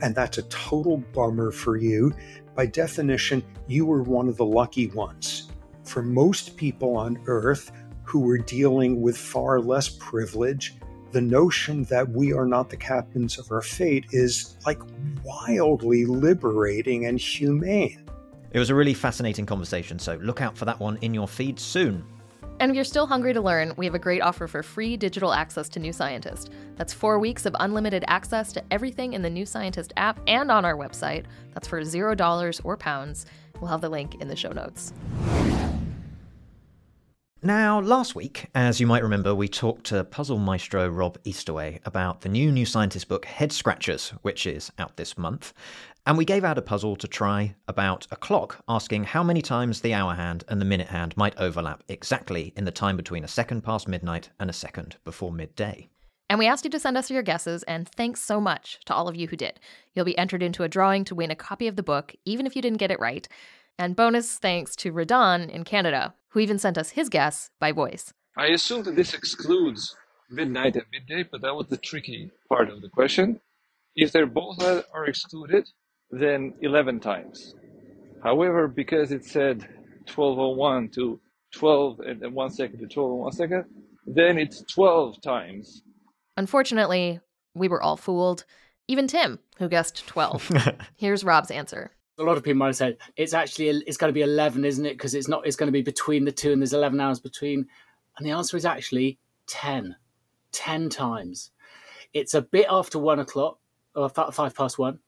and 0.00 0.14
that's 0.14 0.38
a 0.38 0.44
total 0.44 0.96
bummer 1.12 1.50
for 1.50 1.76
you, 1.76 2.14
by 2.54 2.64
definition, 2.64 3.44
you 3.66 3.84
were 3.84 4.02
one 4.02 4.28
of 4.28 4.38
the 4.38 4.46
lucky 4.46 4.86
ones. 4.88 5.50
For 5.84 6.02
most 6.02 6.56
people 6.56 6.96
on 6.96 7.20
Earth, 7.26 7.70
who 8.12 8.20
were 8.20 8.36
dealing 8.36 9.00
with 9.00 9.16
far 9.16 9.58
less 9.58 9.88
privilege, 9.88 10.74
the 11.12 11.20
notion 11.22 11.84
that 11.84 12.06
we 12.06 12.30
are 12.30 12.44
not 12.44 12.68
the 12.68 12.76
captains 12.76 13.38
of 13.38 13.50
our 13.50 13.62
fate 13.62 14.04
is 14.10 14.58
like 14.66 14.78
wildly 15.24 16.04
liberating 16.04 17.06
and 17.06 17.18
humane. 17.18 18.04
It 18.50 18.58
was 18.58 18.68
a 18.68 18.74
really 18.74 18.92
fascinating 18.92 19.46
conversation, 19.46 19.98
so 19.98 20.16
look 20.16 20.42
out 20.42 20.58
for 20.58 20.66
that 20.66 20.78
one 20.78 20.98
in 21.00 21.14
your 21.14 21.26
feed 21.26 21.58
soon. 21.58 22.04
And 22.60 22.70
if 22.70 22.74
you're 22.74 22.84
still 22.84 23.06
hungry 23.06 23.32
to 23.32 23.40
learn, 23.40 23.72
we 23.78 23.86
have 23.86 23.94
a 23.94 23.98
great 23.98 24.20
offer 24.20 24.46
for 24.46 24.62
free 24.62 24.98
digital 24.98 25.32
access 25.32 25.70
to 25.70 25.80
New 25.80 25.94
Scientist. 25.94 26.50
That's 26.76 26.92
four 26.92 27.18
weeks 27.18 27.46
of 27.46 27.56
unlimited 27.60 28.04
access 28.08 28.52
to 28.52 28.62
everything 28.70 29.14
in 29.14 29.22
the 29.22 29.30
New 29.30 29.46
Scientist 29.46 29.94
app 29.96 30.20
and 30.26 30.50
on 30.50 30.66
our 30.66 30.76
website. 30.76 31.24
That's 31.54 31.66
for 31.66 31.80
$0 31.80 32.60
or 32.62 32.76
pounds. 32.76 33.24
We'll 33.58 33.70
have 33.70 33.80
the 33.80 33.88
link 33.88 34.20
in 34.20 34.28
the 34.28 34.36
show 34.36 34.52
notes. 34.52 34.92
Now, 37.44 37.80
last 37.80 38.14
week, 38.14 38.46
as 38.54 38.78
you 38.78 38.86
might 38.86 39.02
remember, 39.02 39.34
we 39.34 39.48
talked 39.48 39.86
to 39.86 40.04
puzzle 40.04 40.38
maestro 40.38 40.86
Rob 40.86 41.18
Eastaway 41.24 41.80
about 41.84 42.20
the 42.20 42.28
new 42.28 42.52
New 42.52 42.64
Scientist 42.64 43.08
book 43.08 43.24
Head 43.24 43.50
Scratchers, 43.50 44.10
which 44.22 44.46
is 44.46 44.70
out 44.78 44.96
this 44.96 45.18
month. 45.18 45.52
And 46.06 46.16
we 46.16 46.24
gave 46.24 46.44
out 46.44 46.56
a 46.56 46.62
puzzle 46.62 46.94
to 46.94 47.08
try 47.08 47.56
about 47.66 48.06
a 48.12 48.16
clock, 48.16 48.62
asking 48.68 49.02
how 49.02 49.24
many 49.24 49.42
times 49.42 49.80
the 49.80 49.92
hour 49.92 50.14
hand 50.14 50.44
and 50.46 50.60
the 50.60 50.64
minute 50.64 50.86
hand 50.86 51.16
might 51.16 51.36
overlap 51.36 51.82
exactly 51.88 52.52
in 52.56 52.64
the 52.64 52.70
time 52.70 52.96
between 52.96 53.24
a 53.24 53.28
second 53.28 53.62
past 53.62 53.88
midnight 53.88 54.30
and 54.38 54.48
a 54.48 54.52
second 54.52 54.98
before 55.02 55.32
midday. 55.32 55.88
And 56.30 56.38
we 56.38 56.46
asked 56.46 56.62
you 56.64 56.70
to 56.70 56.78
send 56.78 56.96
us 56.96 57.10
your 57.10 57.24
guesses, 57.24 57.64
and 57.64 57.88
thanks 57.88 58.20
so 58.20 58.40
much 58.40 58.78
to 58.84 58.94
all 58.94 59.08
of 59.08 59.16
you 59.16 59.26
who 59.26 59.36
did. 59.36 59.58
You'll 59.94 60.04
be 60.04 60.16
entered 60.16 60.44
into 60.44 60.62
a 60.62 60.68
drawing 60.68 61.04
to 61.06 61.16
win 61.16 61.32
a 61.32 61.34
copy 61.34 61.66
of 61.66 61.74
the 61.74 61.82
book, 61.82 62.14
even 62.24 62.46
if 62.46 62.54
you 62.54 62.62
didn't 62.62 62.78
get 62.78 62.92
it 62.92 63.00
right. 63.00 63.26
And 63.80 63.96
bonus 63.96 64.36
thanks 64.36 64.76
to 64.76 64.92
Radan 64.92 65.50
in 65.50 65.64
Canada, 65.64 66.14
who 66.32 66.40
even 66.40 66.58
sent 66.58 66.78
us 66.78 66.90
his 66.90 67.08
guess 67.08 67.50
by 67.60 67.72
voice. 67.72 68.12
I 68.36 68.46
assume 68.46 68.82
that 68.84 68.96
this 68.96 69.14
excludes 69.14 69.94
midnight 70.30 70.76
and 70.76 70.86
midday, 70.92 71.28
but 71.30 71.42
that 71.42 71.54
was 71.54 71.66
the 71.68 71.76
tricky 71.76 72.30
part 72.48 72.70
of 72.70 72.80
the 72.80 72.88
question. 72.88 73.40
If 73.94 74.12
they're 74.12 74.26
both 74.26 74.62
uh, 74.62 74.82
are 74.94 75.06
excluded, 75.06 75.68
then 76.10 76.54
11 76.62 77.00
times. 77.00 77.54
However, 78.22 78.68
because 78.68 79.12
it 79.12 79.24
said 79.24 79.62
1201 80.14 80.88
to 80.90 81.20
12 81.52 82.00
and 82.00 82.34
1 82.34 82.50
second 82.50 82.78
to 82.80 82.86
12 82.86 83.10
and 83.10 83.20
1 83.20 83.32
second, 83.32 83.64
then 84.06 84.38
it's 84.38 84.62
12 84.72 85.20
times. 85.20 85.82
Unfortunately, 86.36 87.20
we 87.54 87.68
were 87.68 87.82
all 87.82 87.96
fooled. 87.96 88.44
Even 88.88 89.06
Tim, 89.06 89.38
who 89.58 89.68
guessed 89.68 90.06
12. 90.06 90.50
Here's 90.96 91.24
Rob's 91.24 91.50
answer 91.50 91.92
a 92.22 92.24
lot 92.24 92.36
of 92.36 92.44
people 92.44 92.58
might 92.58 92.68
have 92.68 92.76
said 92.76 92.98
it's 93.16 93.34
actually 93.34 93.68
it's 93.68 93.96
going 93.96 94.08
to 94.08 94.14
be 94.14 94.22
11 94.22 94.64
isn't 94.64 94.86
it? 94.86 94.94
Because 94.96 95.14
it's 95.14 95.28
not 95.28 95.46
it's 95.46 95.56
going 95.56 95.68
to 95.68 95.72
be 95.72 95.82
between 95.82 96.24
the 96.24 96.32
two 96.32 96.52
and 96.52 96.62
there's 96.62 96.72
11 96.72 97.00
hours 97.00 97.20
between. 97.20 97.66
And 98.16 98.26
the 98.26 98.30
answer 98.30 98.56
is 98.56 98.64
actually 98.64 99.18
10 99.48 99.96
10 100.52 100.88
times. 100.88 101.50
It's 102.12 102.34
a 102.34 102.42
bit 102.42 102.66
after 102.70 102.98
one 102.98 103.18
o'clock 103.18 103.58
or 103.94 104.08
five 104.08 104.54
past 104.54 104.78
one 104.78 104.98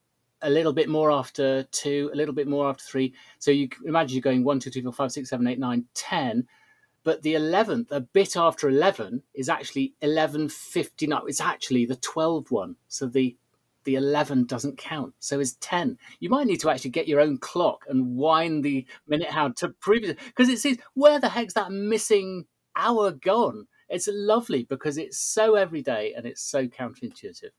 a 0.42 0.50
little 0.50 0.72
bit 0.72 0.88
more 0.88 1.10
after 1.10 1.62
two 1.64 2.10
a 2.12 2.16
little 2.16 2.34
bit 2.34 2.48
more 2.48 2.68
after 2.68 2.84
three. 2.84 3.14
So 3.38 3.50
you 3.50 3.68
imagine 3.84 4.14
you're 4.14 4.22
going 4.22 4.44
one 4.44 4.60
two 4.60 4.70
three 4.70 4.82
four 4.82 4.92
five 4.92 5.12
six 5.12 5.30
seven 5.30 5.46
eight 5.46 5.58
nine 5.58 5.86
ten 5.94 6.46
but 7.04 7.20
the 7.20 7.34
11th 7.34 7.90
a 7.90 8.00
bit 8.00 8.34
after 8.34 8.66
11 8.66 9.22
is 9.34 9.50
actually 9.50 9.92
11.59 10.02 11.22
it's 11.26 11.40
actually 11.40 11.84
the 11.84 11.96
12 11.96 12.50
one. 12.50 12.76
So 12.88 13.06
the 13.06 13.36
the 13.84 13.96
11 13.96 14.46
doesn't 14.46 14.78
count. 14.78 15.14
So 15.18 15.40
is 15.40 15.54
10. 15.56 15.98
You 16.20 16.28
might 16.28 16.46
need 16.46 16.60
to 16.60 16.70
actually 16.70 16.90
get 16.90 17.08
your 17.08 17.20
own 17.20 17.38
clock 17.38 17.84
and 17.88 18.16
wind 18.16 18.64
the 18.64 18.86
minute 19.06 19.30
hand 19.30 19.56
to 19.58 19.74
it. 19.86 20.18
Because 20.26 20.48
it 20.48 20.58
says, 20.58 20.78
where 20.94 21.20
the 21.20 21.28
heck's 21.28 21.54
that 21.54 21.70
missing 21.70 22.46
hour 22.76 23.12
gone? 23.12 23.66
It's 23.88 24.08
lovely 24.10 24.64
because 24.64 24.98
it's 24.98 25.18
so 25.18 25.54
everyday 25.54 26.14
and 26.14 26.26
it's 26.26 26.42
so 26.42 26.66
counterintuitive. 26.66 27.50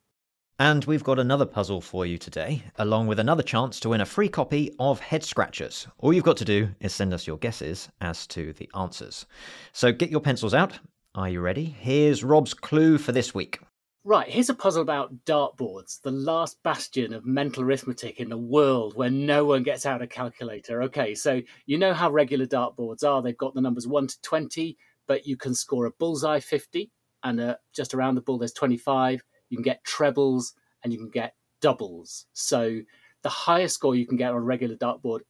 And 0.58 0.86
we've 0.86 1.04
got 1.04 1.20
another 1.20 1.46
puzzle 1.46 1.82
for 1.82 2.06
you 2.06 2.18
today, 2.18 2.64
along 2.78 3.08
with 3.08 3.20
another 3.20 3.44
chance 3.44 3.78
to 3.82 3.90
win 3.90 4.00
a 4.00 4.06
free 4.06 4.30
copy 4.30 4.74
of 4.80 5.02
Head 5.02 5.22
Scratchers. 5.22 5.86
All 5.98 6.14
you've 6.14 6.24
got 6.24 6.38
to 6.38 6.46
do 6.46 6.70
is 6.80 6.94
send 6.94 7.14
us 7.14 7.28
your 7.28 7.38
guesses 7.38 7.90
as 8.00 8.26
to 8.28 8.54
the 8.54 8.70
answers. 8.74 9.26
So 9.74 9.92
get 9.92 10.12
your 10.12 10.22
pencils 10.22 10.54
out. 10.54 10.80
Are 11.14 11.28
you 11.28 11.42
ready? 11.42 11.66
Here's 11.66 12.24
Rob's 12.24 12.54
clue 12.54 12.98
for 12.98 13.12
this 13.12 13.36
week. 13.36 13.60
Right, 14.08 14.30
here's 14.30 14.52
a 14.52 14.54
puzzle 14.54 14.84
about 14.84 15.26
dartboards, 15.26 16.00
the 16.04 16.12
last 16.12 16.62
bastion 16.62 17.12
of 17.12 17.26
mental 17.26 17.64
arithmetic 17.64 18.20
in 18.20 18.30
the 18.30 18.38
world 18.38 18.96
where 18.96 19.10
no 19.10 19.46
one 19.46 19.64
gets 19.64 19.84
out 19.84 20.04
a 20.04 20.06
calculator. 20.06 20.84
Okay, 20.84 21.16
so 21.16 21.42
you 21.66 21.80
know 21.80 21.92
how 21.92 22.12
regular 22.12 22.46
dartboards 22.46 23.04
are. 23.04 23.24
They've 23.24 23.36
got 23.36 23.56
the 23.56 23.62
numbers 23.62 23.88
1 23.88 24.06
to 24.06 24.22
20, 24.22 24.78
but 25.08 25.26
you 25.26 25.38
can 25.38 25.56
score 25.56 25.88
a 25.88 25.92
bullseye 25.92 26.40
50, 26.40 26.92
and 27.24 27.42
uh, 27.42 27.56
just 27.74 27.96
around 27.96 28.14
the 28.14 28.22
bull 28.22 28.38
there's 28.38 28.54
25. 28.54 29.24
You 29.50 29.58
can 29.58 29.64
get 29.64 29.84
trebles 29.84 30.54
and 30.84 30.94
you 30.94 31.00
can 31.00 31.10
get 31.10 31.34
doubles. 31.60 32.28
So 32.34 32.82
the 33.24 33.30
highest 33.30 33.74
score 33.74 33.96
you 33.96 34.06
can 34.06 34.18
get 34.18 34.30
on 34.30 34.38
a 34.38 34.40
regular 34.40 34.76
dartboard 34.76 35.22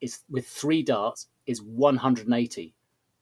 is 0.00 0.24
with 0.28 0.48
three 0.48 0.82
darts 0.82 1.28
is 1.46 1.62
180 1.62 2.74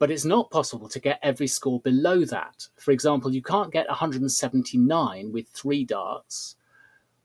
but 0.03 0.11
it's 0.11 0.25
not 0.25 0.51
possible 0.51 0.89
to 0.89 0.99
get 0.99 1.21
every 1.23 1.47
score 1.47 1.79
below 1.79 2.25
that. 2.25 2.67
For 2.75 2.91
example, 2.91 3.33
you 3.33 3.41
can't 3.41 3.73
get 3.73 3.87
179 3.87 5.31
with 5.31 5.47
three 5.51 5.85
darts. 5.85 6.57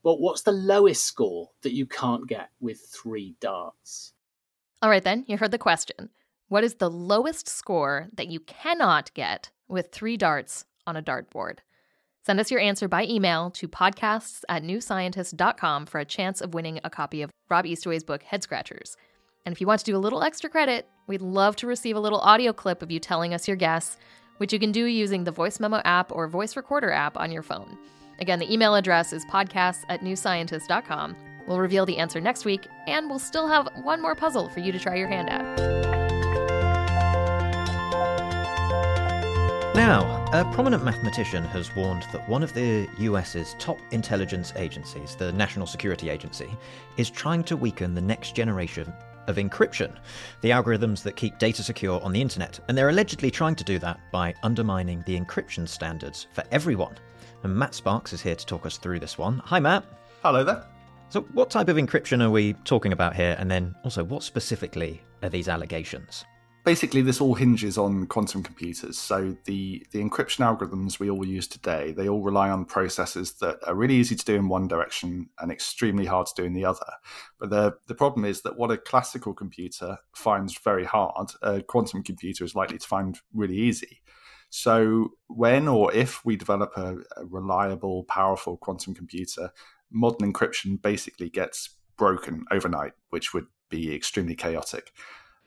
But 0.03 0.21
what's 0.21 0.43
the 0.43 0.51
lowest 0.51 1.03
score 1.03 1.49
that 1.63 1.73
you 1.73 1.87
can't 1.87 2.27
get 2.27 2.51
with 2.59 2.79
three 2.81 3.33
darts? 3.39 4.13
All 4.83 4.91
right, 4.91 5.03
then, 5.03 5.25
you 5.27 5.39
heard 5.39 5.49
the 5.49 5.57
question. 5.57 6.11
What 6.49 6.63
is 6.63 6.75
the 6.75 6.87
lowest 6.87 7.49
score 7.49 8.09
that 8.13 8.27
you 8.27 8.41
cannot 8.41 9.11
get 9.15 9.49
with 9.67 9.91
three 9.91 10.15
darts 10.15 10.65
on 10.85 10.95
a 10.95 11.01
dartboard? 11.01 11.61
Send 12.27 12.39
us 12.39 12.51
your 12.51 12.59
answer 12.59 12.87
by 12.87 13.05
email 13.05 13.49
to 13.55 13.67
podcasts 13.67 14.41
at 14.49 14.61
newscientist.com 14.61 15.87
for 15.87 15.97
a 15.97 16.05
chance 16.05 16.41
of 16.41 16.53
winning 16.53 16.79
a 16.83 16.91
copy 16.91 17.23
of 17.23 17.31
Rob 17.49 17.65
Eastaway's 17.65 18.03
book, 18.03 18.21
Head 18.21 18.43
Scratchers. 18.43 18.95
And 19.47 19.53
if 19.53 19.61
you 19.61 19.67
want 19.67 19.79
to 19.79 19.85
do 19.85 19.95
a 19.95 19.97
little 19.97 20.23
extra 20.23 20.49
credit, 20.49 20.89
we'd 21.07 21.21
love 21.21 21.55
to 21.55 21.67
receive 21.67 21.95
a 21.95 22.01
little 22.01 22.19
audio 22.19 22.51
clip 22.51 22.81
of 22.81 22.91
you 22.91 22.99
telling 22.99 23.33
us 23.33 23.47
your 23.47 23.55
guess, 23.55 23.95
which 24.39 24.51
you 24.51 24.59
can 24.59 24.73
do 24.73 24.83
using 24.83 25.23
the 25.23 25.31
Voice 25.31 25.61
Memo 25.61 25.79
app 25.85 26.11
or 26.11 26.27
Voice 26.27 26.57
Recorder 26.57 26.91
app 26.91 27.15
on 27.15 27.31
your 27.31 27.43
phone. 27.43 27.77
Again, 28.19 28.39
the 28.39 28.53
email 28.53 28.75
address 28.75 29.13
is 29.13 29.23
podcasts 29.27 29.85
at 29.87 30.01
newscientist.com. 30.01 31.15
We'll 31.47 31.61
reveal 31.61 31.85
the 31.85 31.97
answer 31.97 32.19
next 32.19 32.43
week, 32.43 32.67
and 32.87 33.09
we'll 33.09 33.19
still 33.19 33.47
have 33.47 33.69
one 33.83 34.01
more 34.01 34.15
puzzle 34.15 34.49
for 34.49 34.59
you 34.59 34.73
to 34.73 34.79
try 34.79 34.95
your 34.95 35.07
hand 35.07 35.29
at. 35.29 35.41
Now, 39.77 40.25
a 40.33 40.43
prominent 40.53 40.83
mathematician 40.83 41.45
has 41.45 41.73
warned 41.73 42.03
that 42.11 42.27
one 42.27 42.43
of 42.43 42.53
the 42.53 42.89
US's 42.99 43.55
top 43.59 43.77
intelligence 43.91 44.51
agencies, 44.57 45.15
the 45.15 45.31
National 45.31 45.65
Security 45.65 46.09
Agency, 46.09 46.49
is 46.97 47.09
trying 47.09 47.45
to 47.45 47.55
weaken 47.55 47.95
the 47.95 48.01
next 48.01 48.35
generation 48.35 48.91
of 49.27 49.35
encryption, 49.37 49.95
the 50.41 50.49
algorithms 50.49 51.03
that 51.03 51.15
keep 51.15 51.37
data 51.37 51.63
secure 51.63 52.01
on 52.01 52.11
the 52.11 52.21
internet, 52.21 52.59
and 52.67 52.77
they're 52.77 52.89
allegedly 52.89 53.29
trying 53.29 53.55
to 53.55 53.63
do 53.63 53.79
that 53.79 53.99
by 54.11 54.33
undermining 54.43 55.03
the 55.05 55.19
encryption 55.19 55.67
standards 55.67 56.27
for 56.33 56.43
everyone. 56.51 56.97
And 57.43 57.55
Matt 57.55 57.75
Sparkes 57.75 58.13
is 58.13 58.21
here 58.21 58.35
to 58.35 58.45
talk 58.45 58.65
us 58.65 58.77
through 58.77 58.99
this 58.99 59.17
one. 59.17 59.39
Hi, 59.45 59.59
Matt. 59.59 59.85
Hello 60.23 60.43
there. 60.43 60.65
So, 61.09 61.21
what 61.33 61.49
type 61.49 61.69
of 61.69 61.77
encryption 61.77 62.21
are 62.21 62.29
we 62.29 62.53
talking 62.65 62.91
about 62.91 63.15
here? 63.15 63.35
And 63.39 63.49
then 63.49 63.75
also, 63.83 64.03
what 64.03 64.23
specifically 64.23 65.01
are 65.23 65.29
these 65.29 65.47
allegations? 65.47 66.25
Basically 66.67 67.01
this 67.01 67.21
all 67.21 67.33
hinges 67.33 67.77
on 67.77 68.05
quantum 68.07 68.43
computers. 68.43 68.97
So 68.97 69.37
the 69.45 69.87
the 69.93 70.03
encryption 70.03 70.41
algorithms 70.43 70.99
we 70.99 71.09
all 71.09 71.25
use 71.25 71.47
today 71.47 71.93
they 71.93 72.09
all 72.09 72.21
rely 72.21 72.49
on 72.49 72.65
processes 72.65 73.35
that 73.35 73.57
are 73.65 73.73
really 73.73 73.95
easy 73.95 74.17
to 74.17 74.25
do 74.25 74.35
in 74.35 74.49
one 74.49 74.67
direction 74.67 75.29
and 75.39 75.49
extremely 75.49 76.05
hard 76.05 76.27
to 76.27 76.33
do 76.35 76.43
in 76.43 76.53
the 76.53 76.65
other. 76.65 76.91
But 77.39 77.51
the 77.51 77.77
the 77.87 77.95
problem 77.95 78.25
is 78.25 78.41
that 78.41 78.57
what 78.57 78.69
a 78.69 78.77
classical 78.77 79.33
computer 79.33 79.99
finds 80.13 80.59
very 80.59 80.83
hard 80.83 81.29
a 81.41 81.61
quantum 81.61 82.03
computer 82.03 82.43
is 82.43 82.53
likely 82.53 82.79
to 82.79 82.87
find 82.87 83.17
really 83.33 83.57
easy. 83.57 84.01
So 84.49 85.11
when 85.27 85.69
or 85.69 85.93
if 85.93 86.25
we 86.25 86.35
develop 86.35 86.73
a, 86.75 86.97
a 87.15 87.25
reliable 87.25 88.03
powerful 88.09 88.57
quantum 88.57 88.93
computer 88.93 89.51
modern 89.89 90.33
encryption 90.33 90.81
basically 90.81 91.29
gets 91.29 91.77
broken 91.97 92.43
overnight 92.51 92.91
which 93.09 93.33
would 93.33 93.47
be 93.69 93.95
extremely 93.95 94.35
chaotic 94.35 94.91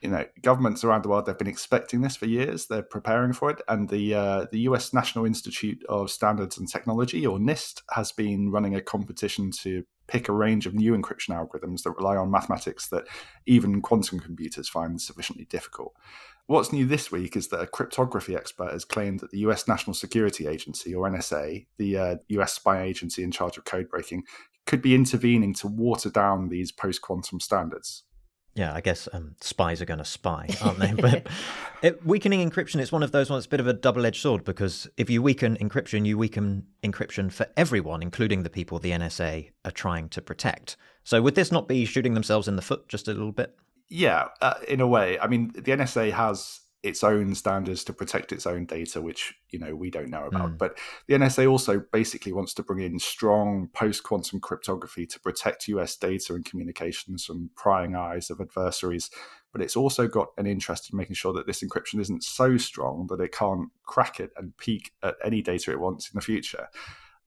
you 0.00 0.08
know, 0.08 0.24
governments 0.40 0.82
around 0.82 1.04
the 1.04 1.08
world 1.08 1.26
they've 1.26 1.36
been 1.36 1.46
expecting 1.46 2.00
this 2.00 2.16
for 2.16 2.26
years. 2.26 2.66
They're 2.66 2.82
preparing 2.82 3.32
for 3.32 3.50
it, 3.50 3.60
and 3.68 3.88
the 3.88 4.14
uh, 4.14 4.46
the 4.50 4.60
U.S. 4.60 4.94
National 4.94 5.26
Institute 5.26 5.84
of 5.88 6.10
Standards 6.10 6.56
and 6.58 6.68
Technology, 6.68 7.26
or 7.26 7.38
NIST, 7.38 7.82
has 7.90 8.10
been 8.10 8.50
running 8.50 8.74
a 8.74 8.80
competition 8.80 9.50
to 9.62 9.84
pick 10.06 10.28
a 10.28 10.32
range 10.32 10.66
of 10.66 10.74
new 10.74 10.96
encryption 10.96 11.30
algorithms 11.30 11.82
that 11.82 11.92
rely 11.92 12.16
on 12.16 12.30
mathematics 12.30 12.88
that 12.88 13.06
even 13.46 13.80
quantum 13.80 14.18
computers 14.18 14.68
find 14.68 15.00
sufficiently 15.00 15.44
difficult. 15.44 15.94
What's 16.46 16.72
new 16.72 16.84
this 16.84 17.12
week 17.12 17.36
is 17.36 17.48
that 17.48 17.60
a 17.60 17.66
cryptography 17.66 18.34
expert 18.34 18.72
has 18.72 18.84
claimed 18.84 19.20
that 19.20 19.30
the 19.30 19.38
US 19.40 19.68
National 19.68 19.94
Security 19.94 20.48
Agency, 20.48 20.94
or 20.94 21.08
NSA, 21.08 21.66
the 21.76 21.96
uh, 21.96 22.16
US 22.28 22.54
spy 22.54 22.82
agency 22.82 23.22
in 23.22 23.30
charge 23.30 23.56
of 23.56 23.64
code 23.64 23.88
breaking, 23.88 24.24
could 24.66 24.82
be 24.82 24.94
intervening 24.94 25.54
to 25.54 25.68
water 25.68 26.10
down 26.10 26.48
these 26.48 26.72
post 26.72 27.02
quantum 27.02 27.38
standards 27.38 28.02
yeah, 28.54 28.74
I 28.74 28.80
guess 28.80 29.08
um, 29.12 29.36
spies 29.40 29.80
are 29.80 29.84
going 29.84 29.98
to 29.98 30.04
spy, 30.04 30.48
aren't 30.62 30.78
they? 30.78 30.92
But 31.00 31.26
it, 31.82 32.04
weakening 32.04 32.48
encryption 32.48 32.80
is 32.80 32.90
one 32.90 33.02
of 33.02 33.12
those 33.12 33.30
ones, 33.30 33.46
a 33.46 33.48
bit 33.48 33.60
of 33.60 33.66
a 33.66 33.72
double 33.72 34.04
edged 34.04 34.20
sword 34.20 34.44
because 34.44 34.88
if 34.96 35.08
you 35.08 35.22
weaken 35.22 35.56
encryption, 35.58 36.04
you 36.04 36.18
weaken 36.18 36.66
encryption 36.82 37.32
for 37.32 37.46
everyone, 37.56 38.02
including 38.02 38.42
the 38.42 38.50
people 38.50 38.78
the 38.78 38.90
NSA 38.90 39.50
are 39.64 39.70
trying 39.70 40.08
to 40.10 40.20
protect. 40.20 40.76
So 41.04 41.22
would 41.22 41.36
this 41.36 41.52
not 41.52 41.68
be 41.68 41.84
shooting 41.84 42.14
themselves 42.14 42.48
in 42.48 42.56
the 42.56 42.62
foot 42.62 42.88
just 42.88 43.08
a 43.08 43.12
little 43.12 43.32
bit? 43.32 43.56
Yeah, 43.88 44.28
uh, 44.40 44.54
in 44.68 44.80
a 44.80 44.86
way. 44.86 45.18
I 45.18 45.26
mean, 45.26 45.52
the 45.54 45.62
NSA 45.62 46.12
has 46.12 46.60
its 46.82 47.04
own 47.04 47.34
standards 47.34 47.84
to 47.84 47.92
protect 47.92 48.32
its 48.32 48.46
own 48.46 48.64
data, 48.64 49.02
which 49.02 49.34
you 49.50 49.58
know 49.58 49.74
we 49.74 49.90
don't 49.90 50.08
know 50.08 50.26
about. 50.26 50.52
Mm. 50.52 50.58
But 50.58 50.78
the 51.06 51.14
NSA 51.14 51.50
also 51.50 51.82
basically 51.92 52.32
wants 52.32 52.54
to 52.54 52.62
bring 52.62 52.80
in 52.80 52.98
strong 52.98 53.68
post-quantum 53.74 54.40
cryptography 54.40 55.06
to 55.06 55.20
protect 55.20 55.68
U.S. 55.68 55.96
data 55.96 56.34
and 56.34 56.44
communications 56.44 57.24
from 57.26 57.50
prying 57.54 57.94
eyes 57.94 58.30
of 58.30 58.40
adversaries. 58.40 59.10
But 59.52 59.62
it's 59.62 59.76
also 59.76 60.06
got 60.06 60.28
an 60.38 60.46
interest 60.46 60.90
in 60.90 60.96
making 60.96 61.16
sure 61.16 61.32
that 61.32 61.46
this 61.46 61.62
encryption 61.62 62.00
isn't 62.00 62.24
so 62.24 62.56
strong 62.56 63.08
that 63.08 63.20
it 63.20 63.32
can't 63.32 63.68
crack 63.84 64.20
it 64.20 64.30
and 64.36 64.56
peek 64.56 64.92
at 65.02 65.16
any 65.24 65.42
data 65.42 65.72
it 65.72 65.80
wants 65.80 66.08
in 66.08 66.16
the 66.16 66.22
future. 66.22 66.68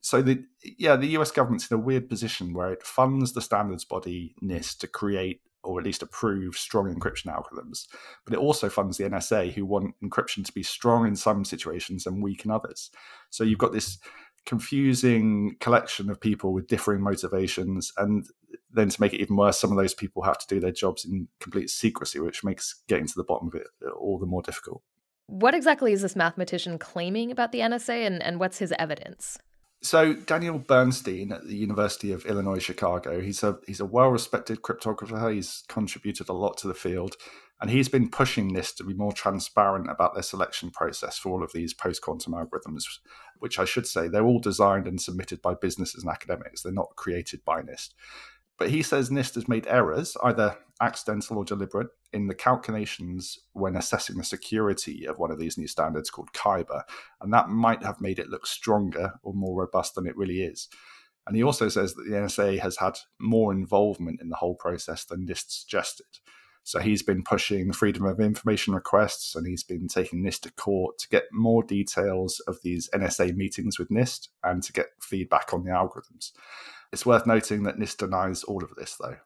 So 0.01 0.21
the 0.21 0.43
yeah, 0.77 0.95
the 0.95 1.17
US 1.17 1.31
government's 1.31 1.69
in 1.69 1.75
a 1.75 1.81
weird 1.81 2.09
position 2.09 2.53
where 2.53 2.73
it 2.73 2.83
funds 2.83 3.33
the 3.33 3.41
standards 3.41 3.85
body 3.85 4.35
NIST 4.41 4.79
to 4.79 4.87
create 4.87 5.41
or 5.63 5.79
at 5.79 5.85
least 5.85 6.03
approve 6.03 6.55
strong 6.55 6.93
encryption 6.93 7.27
algorithms. 7.27 7.87
But 8.25 8.33
it 8.33 8.39
also 8.39 8.69
funds 8.69 8.97
the 8.97 9.05
NSA, 9.05 9.53
who 9.53 9.65
want 9.65 9.95
encryption 10.03 10.45
to 10.45 10.51
be 10.51 10.63
strong 10.63 11.07
in 11.07 11.15
some 11.15 11.45
situations 11.45 12.05
and 12.05 12.21
weak 12.21 12.45
in 12.45 12.51
others. 12.51 12.91
So 13.29 13.43
you've 13.43 13.59
got 13.59 13.73
this 13.73 13.97
confusing 14.45 15.55
collection 15.59 16.09
of 16.09 16.19
people 16.19 16.53
with 16.53 16.67
differing 16.67 17.01
motivations. 17.01 17.91
And 17.97 18.25
then 18.71 18.89
to 18.89 19.01
make 19.01 19.13
it 19.13 19.21
even 19.21 19.37
worse, 19.37 19.59
some 19.59 19.71
of 19.71 19.77
those 19.77 19.93
people 19.93 20.23
have 20.23 20.37
to 20.39 20.47
do 20.47 20.59
their 20.59 20.71
jobs 20.71 21.05
in 21.05 21.27
complete 21.39 21.69
secrecy, 21.69 22.19
which 22.19 22.43
makes 22.43 22.83
getting 22.87 23.07
to 23.07 23.13
the 23.15 23.23
bottom 23.23 23.47
of 23.47 23.55
it 23.55 23.67
all 23.97 24.19
the 24.19 24.25
more 24.25 24.41
difficult. 24.41 24.81
What 25.27 25.55
exactly 25.55 25.93
is 25.93 26.01
this 26.01 26.15
mathematician 26.15 26.77
claiming 26.77 27.31
about 27.31 27.53
the 27.53 27.59
NSA 27.59 28.05
and, 28.05 28.21
and 28.21 28.39
what's 28.39 28.57
his 28.57 28.73
evidence? 28.77 29.37
So 29.83 30.13
Daniel 30.13 30.59
Bernstein 30.59 31.33
at 31.33 31.45
the 31.45 31.57
University 31.57 32.13
of 32.13 32.25
Illinois 32.25 32.59
Chicago, 32.59 33.19
he's 33.19 33.43
a 33.43 33.59
he's 33.67 33.81
a 33.81 33.85
well-respected 33.85 34.61
cryptographer. 34.61 35.33
He's 35.33 35.63
contributed 35.67 36.29
a 36.29 36.33
lot 36.33 36.55
to 36.59 36.69
the 36.69 36.73
field, 36.73 37.17
and 37.59 37.69
he's 37.69 37.89
been 37.89 38.09
pushing 38.09 38.53
this 38.53 38.71
to 38.75 38.85
be 38.85 38.93
more 38.93 39.11
transparent 39.11 39.89
about 39.91 40.13
their 40.13 40.23
selection 40.23 40.71
process 40.71 41.17
for 41.17 41.33
all 41.33 41.43
of 41.43 41.51
these 41.51 41.73
post-quantum 41.73 42.31
algorithms, 42.31 42.85
which 43.39 43.59
I 43.59 43.65
should 43.65 43.85
say 43.85 44.07
they're 44.07 44.25
all 44.25 44.39
designed 44.39 44.87
and 44.87 45.01
submitted 45.01 45.41
by 45.41 45.53
businesses 45.53 46.03
and 46.03 46.11
academics. 46.11 46.61
They're 46.63 46.71
not 46.71 46.95
created 46.95 47.43
by 47.43 47.61
NIST. 47.61 47.89
But 48.57 48.69
he 48.69 48.83
says 48.83 49.09
NIST 49.09 49.35
has 49.35 49.47
made 49.47 49.67
errors, 49.67 50.15
either 50.23 50.57
accidental 50.81 51.37
or 51.37 51.45
deliberate, 51.45 51.89
in 52.11 52.27
the 52.27 52.35
calculations 52.35 53.39
when 53.53 53.75
assessing 53.75 54.17
the 54.17 54.23
security 54.23 55.05
of 55.05 55.17
one 55.17 55.31
of 55.31 55.39
these 55.39 55.57
new 55.57 55.67
standards 55.67 56.09
called 56.09 56.33
Kyber. 56.33 56.83
And 57.21 57.33
that 57.33 57.49
might 57.49 57.83
have 57.83 58.01
made 58.01 58.19
it 58.19 58.29
look 58.29 58.45
stronger 58.45 59.13
or 59.23 59.33
more 59.33 59.59
robust 59.61 59.95
than 59.95 60.07
it 60.07 60.15
really 60.15 60.41
is. 60.41 60.69
And 61.25 61.35
he 61.35 61.43
also 61.43 61.69
says 61.69 61.93
that 61.95 62.03
the 62.03 62.15
NSA 62.15 62.59
has 62.59 62.77
had 62.77 62.97
more 63.19 63.51
involvement 63.51 64.21
in 64.21 64.29
the 64.29 64.35
whole 64.35 64.55
process 64.55 65.05
than 65.05 65.25
NIST 65.25 65.49
suggested. 65.49 66.05
So 66.65 66.79
he's 66.79 67.03
been 67.03 67.23
pushing 67.23 67.73
freedom 67.73 68.05
of 68.05 68.19
information 68.19 68.73
requests 68.73 69.35
and 69.35 69.45
he's 69.45 69.63
been 69.63 69.87
taking 69.87 70.23
NIST 70.23 70.41
to 70.41 70.51
court 70.51 70.97
to 70.99 71.09
get 71.09 71.23
more 71.31 71.61
details 71.63 72.39
of 72.47 72.59
these 72.63 72.89
NSA 72.93 73.35
meetings 73.35 73.77
with 73.77 73.89
NIST 73.89 74.29
and 74.43 74.63
to 74.63 74.71
get 74.71 74.87
feedback 75.01 75.53
on 75.53 75.63
the 75.63 75.71
algorithms. 75.71 76.31
It's 76.93 77.07
worth 77.07 77.25
noting 77.25 77.63
that 77.63 77.77
NIST 77.77 77.97
denies 77.97 78.43
all 78.43 78.63
of 78.63 78.75
this, 78.75 78.95
though. 79.01 79.17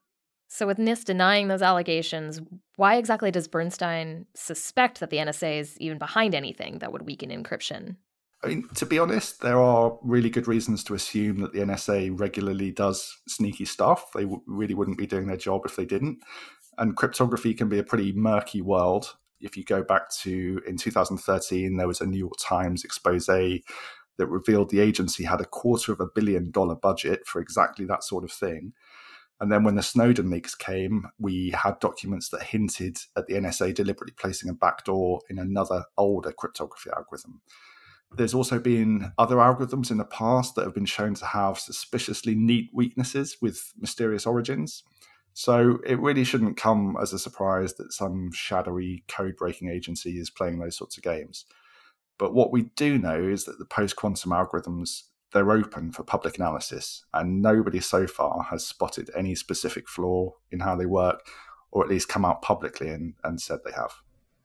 So, 0.47 0.65
with 0.65 0.77
NIST 0.77 1.03
denying 1.03 1.49
those 1.49 1.61
allegations, 1.61 2.39
why 2.77 2.95
exactly 2.95 3.29
does 3.29 3.49
Bernstein 3.49 4.25
suspect 4.33 5.01
that 5.01 5.09
the 5.09 5.17
NSA 5.17 5.59
is 5.59 5.77
even 5.79 5.97
behind 5.97 6.33
anything 6.33 6.79
that 6.79 6.93
would 6.93 7.05
weaken 7.05 7.29
encryption? 7.29 7.97
I 8.41 8.47
mean, 8.47 8.69
to 8.75 8.85
be 8.85 8.99
honest, 8.99 9.41
there 9.41 9.59
are 9.59 9.99
really 10.01 10.29
good 10.29 10.47
reasons 10.47 10.81
to 10.85 10.93
assume 10.93 11.39
that 11.39 11.51
the 11.51 11.59
NSA 11.59 12.17
regularly 12.17 12.71
does 12.71 13.17
sneaky 13.27 13.65
stuff. 13.65 14.11
They 14.13 14.21
w- 14.21 14.41
really 14.47 14.73
wouldn't 14.73 14.97
be 14.97 15.07
doing 15.07 15.27
their 15.27 15.35
job 15.35 15.63
if 15.65 15.75
they 15.75 15.85
didn't. 15.85 16.19
And 16.77 16.95
cryptography 16.95 17.53
can 17.53 17.67
be 17.67 17.79
a 17.79 17.83
pretty 17.83 18.13
murky 18.13 18.61
world. 18.61 19.15
If 19.41 19.57
you 19.57 19.65
go 19.65 19.83
back 19.83 20.09
to 20.21 20.61
in 20.65 20.77
2013, 20.77 21.75
there 21.75 21.87
was 21.87 21.99
a 21.99 22.05
New 22.05 22.17
York 22.17 22.37
Times 22.39 22.85
expose 22.85 23.27
that 24.17 24.27
revealed 24.27 24.69
the 24.69 24.79
agency 24.79 25.23
had 25.23 25.41
a 25.41 25.45
quarter 25.45 25.91
of 25.91 25.99
a 25.99 26.07
billion 26.07 26.51
dollar 26.51 26.75
budget 26.75 27.25
for 27.25 27.39
exactly 27.39 27.85
that 27.85 28.03
sort 28.03 28.23
of 28.23 28.31
thing. 28.31 28.73
And 29.39 29.51
then 29.51 29.63
when 29.63 29.75
the 29.75 29.83
Snowden 29.83 30.29
leaks 30.31 30.55
came, 30.55 31.07
we 31.19 31.51
had 31.51 31.79
documents 31.79 32.29
that 32.29 32.43
hinted 32.43 32.97
at 33.15 33.27
the 33.27 33.35
NSA 33.35 33.73
deliberately 33.75 34.15
placing 34.17 34.49
a 34.49 34.53
backdoor 34.53 35.21
in 35.29 35.37
another 35.37 35.85
older 35.95 36.31
cryptography 36.31 36.89
algorithm. 36.95 37.41
There's 38.15 38.33
also 38.33 38.57
been 38.57 39.11
other 39.17 39.35
algorithms 39.35 39.91
in 39.91 39.97
the 39.97 40.05
past 40.05 40.55
that 40.55 40.63
have 40.63 40.73
been 40.73 40.85
shown 40.85 41.13
to 41.15 41.25
have 41.25 41.59
suspiciously 41.59 42.35
neat 42.35 42.69
weaknesses 42.73 43.37
with 43.41 43.73
mysterious 43.77 44.25
origins. 44.25 44.83
So 45.33 45.77
it 45.85 45.99
really 45.99 46.23
shouldn't 46.23 46.57
come 46.57 46.97
as 46.99 47.13
a 47.13 47.19
surprise 47.19 47.75
that 47.75 47.93
some 47.93 48.31
shadowy 48.31 49.03
code 49.07 49.35
breaking 49.35 49.69
agency 49.69 50.17
is 50.17 50.31
playing 50.31 50.57
those 50.57 50.75
sorts 50.75 50.97
of 50.97 51.03
games. 51.03 51.45
But 52.17 52.33
what 52.33 52.51
we 52.51 52.63
do 52.75 52.97
know 52.97 53.21
is 53.21 53.45
that 53.45 53.59
the 53.59 53.65
post 53.65 53.95
quantum 53.95 54.31
algorithms 54.31 55.03
they're 55.33 55.51
open 55.51 55.91
for 55.91 56.03
public 56.03 56.37
analysis, 56.37 57.03
and 57.13 57.41
nobody 57.41 57.79
so 57.79 58.07
far 58.07 58.43
has 58.43 58.65
spotted 58.65 59.09
any 59.15 59.35
specific 59.35 59.89
flaw 59.89 60.31
in 60.51 60.61
how 60.61 60.75
they 60.75 60.85
work, 60.85 61.27
or 61.71 61.83
at 61.83 61.89
least 61.89 62.07
come 62.07 62.23
out 62.23 62.41
publicly 62.41 62.89
and, 62.89 63.13
and 63.23 63.41
said 63.41 63.59
they 63.65 63.73
have. 63.73 63.91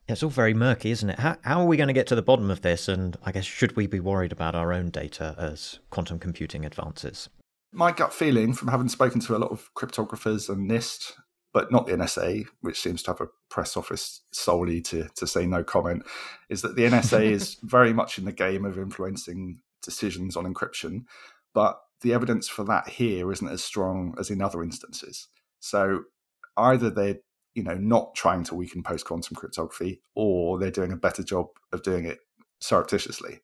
It's 0.09 0.23
all 0.23 0.31
very 0.31 0.55
murky, 0.55 0.91
isn't 0.91 1.11
it? 1.11 1.19
How, 1.21 1.37
how 1.43 1.61
are 1.61 1.67
we 1.67 1.77
going 1.77 1.87
to 1.87 1.93
get 1.93 2.09
to 2.09 2.17
the 2.17 2.23
bottom 2.23 2.51
of 2.51 2.63
this? 2.63 2.89
And 2.89 3.17
I 3.23 3.31
guess, 3.31 3.45
should 3.45 3.77
we 3.77 3.87
be 3.87 4.01
worried 4.01 4.33
about 4.33 4.55
our 4.55 4.73
own 4.73 4.91
data 4.91 5.37
as 5.39 5.79
quantum 5.91 6.19
computing 6.19 6.65
advances? 6.65 7.29
My 7.73 7.93
gut 7.93 8.13
feeling 8.13 8.53
from 8.53 8.69
having 8.69 8.89
spoken 8.89 9.21
to 9.21 9.37
a 9.37 9.39
lot 9.39 9.53
of 9.53 9.71
cryptographers 9.75 10.49
and 10.49 10.69
NIST 10.69 11.13
but 11.53 11.71
not 11.71 11.87
the 11.87 11.93
NSA, 11.93 12.47
which 12.62 12.81
seems 12.81 13.03
to 13.03 13.11
have 13.11 13.21
a 13.21 13.29
press 13.51 13.77
office 13.77 14.23
solely 14.33 14.81
to, 14.81 15.09
to 15.17 15.27
say 15.27 15.47
no 15.47 15.62
comment, 15.62 16.03
is 16.49 16.62
that 16.62 16.77
the 16.77 16.85
NSA 16.85 17.23
is 17.31 17.57
very 17.62 17.93
much 17.93 18.19
in 18.19 18.25
the 18.25 18.33
game 18.33 18.65
of 18.65 18.79
influencing 18.79 19.61
decisions 19.83 20.37
on 20.37 20.53
encryption. 20.53 21.05
But 21.53 21.79
the 22.01 22.15
evidence 22.15 22.49
for 22.49 22.65
that 22.65 22.88
here 22.88 23.31
isn't 23.31 23.49
as 23.49 23.62
strong 23.62 24.15
as 24.19 24.31
in 24.31 24.41
other 24.41 24.62
instances. 24.62 25.29
So 25.61 26.05
either 26.57 26.91
they're 26.91 27.19
you 27.55 27.62
know 27.62 27.75
not 27.75 28.15
trying 28.15 28.45
to 28.45 28.55
weaken 28.55 28.83
post 28.83 29.05
quantum 29.05 29.37
cryptography, 29.37 30.01
or 30.15 30.59
they're 30.59 30.71
doing 30.71 30.93
a 30.93 30.97
better 30.97 31.23
job 31.23 31.49
of 31.73 31.83
doing 31.83 32.07
it 32.07 32.19
surreptitiously. 32.61 33.41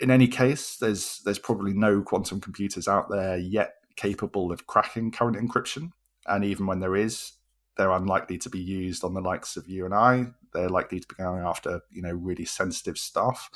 In 0.00 0.10
any 0.10 0.28
case, 0.28 0.76
there's 0.76 1.20
there's 1.24 1.38
probably 1.38 1.74
no 1.74 2.00
quantum 2.00 2.40
computers 2.40 2.88
out 2.88 3.10
there 3.10 3.36
yet 3.36 3.74
capable 3.96 4.50
of 4.52 4.66
cracking 4.66 5.10
current 5.10 5.36
encryption 5.36 5.90
and 6.28 6.44
even 6.44 6.66
when 6.66 6.80
there 6.80 6.96
is, 6.96 7.32
they're 7.76 7.90
unlikely 7.90 8.38
to 8.38 8.50
be 8.50 8.58
used 8.58 9.04
on 9.04 9.14
the 9.14 9.20
likes 9.20 9.56
of 9.56 9.68
you 9.68 9.84
and 9.84 9.94
I. 9.94 10.26
They're 10.52 10.68
likely 10.68 11.00
to 11.00 11.08
be 11.08 11.14
going 11.14 11.42
after 11.44 11.80
you 11.90 12.02
know 12.02 12.12
really 12.12 12.44
sensitive 12.44 12.98
stuff. 12.98 13.50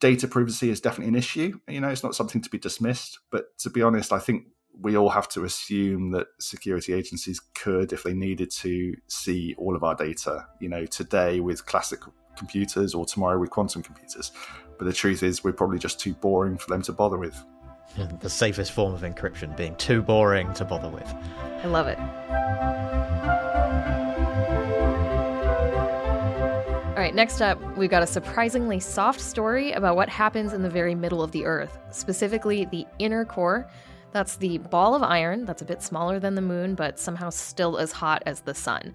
Data 0.00 0.26
privacy 0.28 0.70
is 0.70 0.80
definitely 0.80 1.08
an 1.08 1.18
issue. 1.18 1.58
You 1.68 1.80
know, 1.80 1.88
it's 1.88 2.02
not 2.02 2.14
something 2.14 2.40
to 2.40 2.50
be 2.50 2.58
dismissed. 2.58 3.18
But 3.30 3.58
to 3.58 3.70
be 3.70 3.82
honest, 3.82 4.12
I 4.12 4.18
think 4.18 4.46
we 4.80 4.96
all 4.96 5.10
have 5.10 5.28
to 5.30 5.44
assume 5.44 6.12
that 6.12 6.28
security 6.38 6.94
agencies 6.94 7.40
could, 7.54 7.92
if 7.92 8.02
they 8.02 8.14
needed 8.14 8.50
to, 8.50 8.94
see 9.08 9.54
all 9.58 9.76
of 9.76 9.84
our 9.84 9.94
data, 9.94 10.46
you 10.58 10.68
know, 10.68 10.86
today 10.86 11.40
with 11.40 11.66
classic 11.66 12.00
computers 12.36 12.94
or 12.94 13.04
tomorrow 13.04 13.38
with 13.38 13.50
quantum 13.50 13.82
computers. 13.82 14.32
But 14.78 14.86
the 14.86 14.92
truth 14.92 15.22
is, 15.22 15.44
we're 15.44 15.52
probably 15.52 15.78
just 15.78 16.00
too 16.00 16.14
boring 16.14 16.56
for 16.56 16.70
them 16.70 16.82
to 16.82 16.92
bother 16.92 17.18
with. 17.18 17.44
The 17.96 18.30
safest 18.30 18.72
form 18.72 18.94
of 18.94 19.02
encryption 19.02 19.56
being 19.56 19.74
too 19.76 20.02
boring 20.02 20.52
to 20.54 20.64
bother 20.64 20.88
with. 20.88 21.12
I 21.62 21.66
love 21.66 21.86
it. 21.86 21.98
All 26.90 27.06
right, 27.06 27.14
next 27.14 27.40
up, 27.40 27.58
we've 27.78 27.88
got 27.90 28.02
a 28.02 28.06
surprisingly 28.06 28.78
soft 28.78 29.20
story 29.20 29.72
about 29.72 29.96
what 29.96 30.08
happens 30.08 30.52
in 30.52 30.62
the 30.62 30.68
very 30.68 30.94
middle 30.94 31.22
of 31.22 31.32
the 31.32 31.46
Earth, 31.46 31.78
specifically 31.90 32.66
the 32.66 32.86
inner 32.98 33.24
core. 33.24 33.68
That's 34.12 34.36
the 34.36 34.58
ball 34.58 34.94
of 34.94 35.02
iron 35.02 35.44
that's 35.44 35.62
a 35.62 35.64
bit 35.64 35.82
smaller 35.82 36.18
than 36.18 36.34
the 36.34 36.42
moon, 36.42 36.74
but 36.74 36.98
somehow 36.98 37.30
still 37.30 37.78
as 37.78 37.92
hot 37.92 38.22
as 38.26 38.40
the 38.40 38.54
sun. 38.54 38.92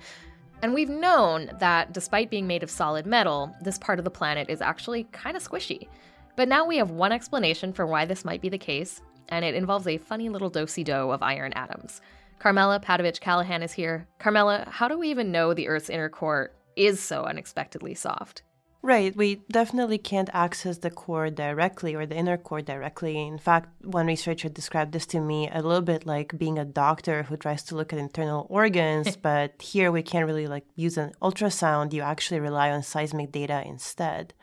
And 0.61 0.73
we've 0.73 0.89
known 0.89 1.49
that 1.59 1.93
despite 1.93 2.29
being 2.29 2.47
made 2.47 2.63
of 2.63 2.69
solid 2.69 3.05
metal, 3.05 3.55
this 3.61 3.77
part 3.77 3.97
of 3.97 4.05
the 4.05 4.11
planet 4.11 4.49
is 4.49 4.61
actually 4.61 5.05
kind 5.05 5.35
of 5.35 5.43
squishy. 5.43 5.87
But 6.35 6.47
now 6.47 6.65
we 6.65 6.77
have 6.77 6.91
one 6.91 7.11
explanation 7.11 7.73
for 7.73 7.85
why 7.85 8.05
this 8.05 8.25
might 8.25 8.41
be 8.41 8.49
the 8.49 8.57
case, 8.57 9.01
and 9.29 9.45
it 9.45 9.55
involves 9.55 9.87
a 9.87 9.97
funny 9.97 10.29
little 10.29 10.49
dosey 10.49 10.83
do 10.83 11.11
of 11.11 11.23
iron 11.23 11.53
atoms. 11.53 12.01
Karmela 12.39 12.83
Padavic-Callaghan 12.83 13.63
is 13.63 13.71
here. 13.71 14.07
Karmela, 14.19 14.67
how 14.67 14.87
do 14.87 14.97
we 14.97 15.09
even 15.09 15.31
know 15.31 15.53
the 15.53 15.67
Earth's 15.67 15.89
inner 15.89 16.09
core 16.09 16.51
is 16.75 16.99
so 16.99 17.23
unexpectedly 17.23 17.95
soft. 17.95 18.43
Right, 18.81 19.15
we 19.15 19.41
definitely 19.51 19.97
can't 19.97 20.29
access 20.31 20.77
the 20.77 20.91
core 20.91 21.31
directly 21.31 21.95
or 21.95 22.05
the 22.05 22.15
inner 22.15 22.37
core 22.37 22.61
directly. 22.61 23.19
In 23.19 23.39
fact, 23.39 23.69
one 23.83 24.05
researcher 24.05 24.47
described 24.47 24.91
this 24.91 25.07
to 25.07 25.19
me 25.19 25.49
a 25.51 25.63
little 25.63 25.81
bit 25.81 26.05
like 26.05 26.37
being 26.37 26.59
a 26.59 26.65
doctor 26.65 27.23
who 27.23 27.35
tries 27.35 27.63
to 27.63 27.75
look 27.75 27.93
at 27.93 27.99
internal 27.99 28.45
organs, 28.47 29.15
but 29.21 29.59
here 29.59 29.91
we 29.91 30.03
can't 30.03 30.27
really 30.27 30.45
like 30.45 30.65
use 30.75 30.97
an 30.97 31.13
ultrasound. 31.19 31.93
You 31.93 32.03
actually 32.03 32.39
rely 32.39 32.69
on 32.69 32.83
seismic 32.83 33.31
data 33.31 33.63
instead. 33.65 34.35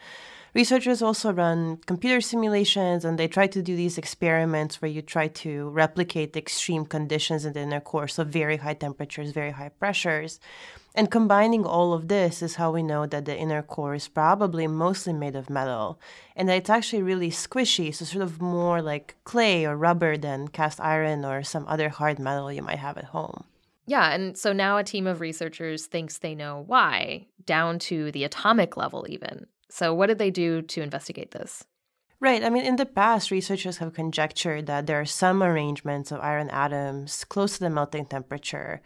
Researchers 0.54 1.00
also 1.00 1.32
run 1.32 1.78
computer 1.86 2.20
simulations 2.20 3.06
and 3.06 3.18
they 3.18 3.26
try 3.26 3.46
to 3.46 3.62
do 3.62 3.74
these 3.74 3.96
experiments 3.96 4.82
where 4.82 4.90
you 4.90 5.00
try 5.00 5.28
to 5.28 5.70
replicate 5.70 6.34
the 6.34 6.40
extreme 6.40 6.84
conditions 6.84 7.46
in 7.46 7.54
the 7.54 7.60
inner 7.60 7.80
core, 7.80 8.06
so 8.06 8.22
very 8.22 8.58
high 8.58 8.74
temperatures, 8.74 9.32
very 9.32 9.52
high 9.52 9.70
pressures. 9.70 10.40
And 10.94 11.10
combining 11.10 11.64
all 11.64 11.94
of 11.94 12.08
this 12.08 12.42
is 12.42 12.56
how 12.56 12.70
we 12.70 12.82
know 12.82 13.06
that 13.06 13.24
the 13.24 13.34
inner 13.34 13.62
core 13.62 13.94
is 13.94 14.08
probably 14.08 14.66
mostly 14.66 15.14
made 15.14 15.36
of 15.36 15.48
metal 15.48 15.98
and 16.36 16.50
that 16.50 16.58
it's 16.58 16.68
actually 16.68 17.02
really 17.02 17.30
squishy, 17.30 17.94
so 17.94 18.04
sort 18.04 18.22
of 18.22 18.42
more 18.42 18.82
like 18.82 19.16
clay 19.24 19.64
or 19.64 19.74
rubber 19.74 20.18
than 20.18 20.48
cast 20.48 20.82
iron 20.82 21.24
or 21.24 21.42
some 21.42 21.64
other 21.66 21.88
hard 21.88 22.18
metal 22.18 22.52
you 22.52 22.60
might 22.60 22.78
have 22.78 22.98
at 22.98 23.04
home. 23.04 23.44
Yeah, 23.86 24.12
and 24.12 24.36
so 24.36 24.52
now 24.52 24.76
a 24.76 24.84
team 24.84 25.06
of 25.06 25.20
researchers 25.20 25.86
thinks 25.86 26.18
they 26.18 26.34
know 26.34 26.62
why, 26.66 27.28
down 27.46 27.78
to 27.80 28.12
the 28.12 28.24
atomic 28.24 28.76
level, 28.76 29.06
even. 29.08 29.46
So, 29.72 29.94
what 29.94 30.08
did 30.08 30.18
they 30.18 30.30
do 30.30 30.61
to 30.61 30.82
investigate 30.82 31.30
this? 31.30 31.64
Right. 32.20 32.44
I 32.44 32.50
mean, 32.50 32.66
in 32.66 32.76
the 32.76 32.85
past, 32.85 33.30
researchers 33.30 33.78
have 33.78 33.94
conjectured 33.94 34.66
that 34.66 34.87
there 34.87 35.00
are 35.00 35.06
some 35.06 35.42
arrangements 35.42 36.12
of 36.12 36.20
iron 36.20 36.50
atoms 36.50 37.24
close 37.24 37.54
to 37.54 37.61
the 37.61 37.70
melting 37.70 38.04
temperature 38.04 38.82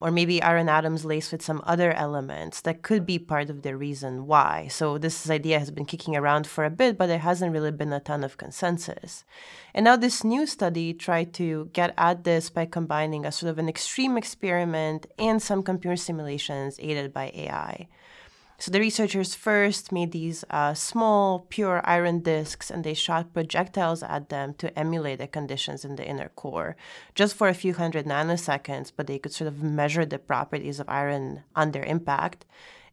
or 0.00 0.10
maybe 0.10 0.42
iron 0.42 0.70
atoms 0.70 1.04
laced 1.04 1.30
with 1.30 1.42
some 1.42 1.60
other 1.66 1.92
elements 1.92 2.62
that 2.62 2.80
could 2.80 3.04
be 3.04 3.18
part 3.18 3.50
of 3.50 3.60
the 3.60 3.76
reason 3.76 4.26
why. 4.26 4.66
So 4.68 4.96
this 4.96 5.28
idea 5.28 5.58
has 5.58 5.70
been 5.70 5.84
kicking 5.84 6.16
around 6.16 6.46
for 6.46 6.64
a 6.64 6.70
bit, 6.70 6.96
but 6.96 7.08
there 7.08 7.18
hasn't 7.18 7.52
really 7.52 7.70
been 7.70 7.92
a 7.92 8.00
ton 8.00 8.24
of 8.24 8.38
consensus. 8.38 9.24
And 9.74 9.84
now 9.84 9.96
this 9.96 10.24
new 10.24 10.46
study 10.46 10.94
tried 10.94 11.34
to 11.34 11.68
get 11.74 11.92
at 11.98 12.24
this 12.24 12.48
by 12.48 12.64
combining 12.64 13.26
a 13.26 13.30
sort 13.30 13.50
of 13.50 13.58
an 13.58 13.68
extreme 13.68 14.16
experiment 14.16 15.06
and 15.18 15.42
some 15.42 15.62
computer 15.62 15.96
simulations 15.96 16.80
aided 16.80 17.12
by 17.12 17.30
AI. 17.34 17.86
So 18.60 18.70
the 18.70 18.80
researchers 18.80 19.34
first 19.34 19.90
made 19.90 20.12
these 20.12 20.44
uh, 20.50 20.74
small, 20.74 21.46
pure 21.48 21.80
iron 21.82 22.20
disks 22.20 22.70
and 22.70 22.84
they 22.84 22.92
shot 22.92 23.32
projectiles 23.32 24.02
at 24.02 24.28
them 24.28 24.52
to 24.58 24.78
emulate 24.78 25.18
the 25.18 25.28
conditions 25.28 25.82
in 25.82 25.96
the 25.96 26.06
inner 26.06 26.28
core, 26.36 26.76
just 27.14 27.34
for 27.34 27.48
a 27.48 27.54
few 27.54 27.72
hundred 27.72 28.04
nanoseconds, 28.04 28.92
but 28.94 29.06
they 29.06 29.18
could 29.18 29.32
sort 29.32 29.48
of 29.48 29.62
measure 29.62 30.04
the 30.04 30.18
properties 30.18 30.78
of 30.78 30.90
iron 30.90 31.42
under 31.56 31.82
impact. 31.82 32.44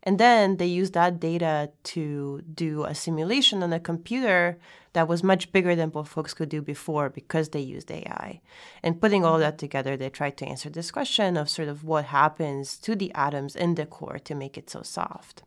And 0.04 0.18
then 0.18 0.56
they 0.56 0.68
used 0.68 0.94
that 0.94 1.20
data 1.20 1.70
to 1.84 2.42
do 2.44 2.86
a 2.86 2.96
simulation 2.96 3.62
on 3.62 3.74
a 3.74 3.80
computer 3.82 4.58
that 4.94 5.10
was 5.10 5.22
much 5.22 5.52
bigger 5.52 5.76
than 5.76 5.90
what 5.90 6.08
folks 6.08 6.34
could 6.34 6.48
do 6.48 6.62
before 6.62 7.10
because 7.10 7.50
they 7.50 7.60
used 7.60 7.92
AI. 7.92 8.40
And 8.82 9.02
putting 9.02 9.26
all 9.26 9.38
that 9.40 9.58
together, 9.58 9.98
they 9.98 10.10
tried 10.10 10.38
to 10.38 10.46
answer 10.46 10.70
this 10.70 10.92
question 10.92 11.36
of 11.36 11.50
sort 11.50 11.68
of 11.68 11.84
what 11.84 12.06
happens 12.06 12.78
to 12.78 12.96
the 12.96 13.14
atoms 13.14 13.54
in 13.54 13.76
the 13.76 13.86
core 13.86 14.20
to 14.20 14.34
make 14.34 14.58
it 14.58 14.70
so 14.70 14.82
soft. 14.82 15.44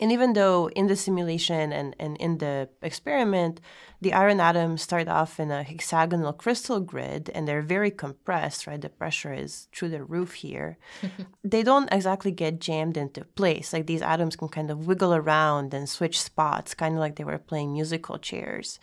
And 0.00 0.12
even 0.12 0.34
though 0.34 0.68
in 0.70 0.86
the 0.86 0.94
simulation 0.94 1.72
and, 1.72 1.96
and 1.98 2.16
in 2.18 2.38
the 2.38 2.68
experiment, 2.82 3.60
the 4.00 4.12
iron 4.12 4.38
atoms 4.38 4.82
start 4.82 5.08
off 5.08 5.40
in 5.40 5.50
a 5.50 5.64
hexagonal 5.64 6.32
crystal 6.32 6.78
grid 6.78 7.30
and 7.34 7.48
they're 7.48 7.62
very 7.62 7.90
compressed, 7.90 8.68
right? 8.68 8.80
The 8.80 8.90
pressure 8.90 9.34
is 9.34 9.66
through 9.74 9.88
the 9.88 10.04
roof 10.04 10.34
here. 10.34 10.78
they 11.44 11.64
don't 11.64 11.92
exactly 11.92 12.30
get 12.30 12.60
jammed 12.60 12.96
into 12.96 13.24
place. 13.24 13.72
Like 13.72 13.86
these 13.86 14.02
atoms 14.02 14.36
can 14.36 14.48
kind 14.48 14.70
of 14.70 14.86
wiggle 14.86 15.14
around 15.14 15.74
and 15.74 15.88
switch 15.88 16.20
spots, 16.20 16.74
kind 16.74 16.94
of 16.94 17.00
like 17.00 17.16
they 17.16 17.24
were 17.24 17.38
playing 17.38 17.72
musical 17.72 18.18
chairs. 18.18 18.78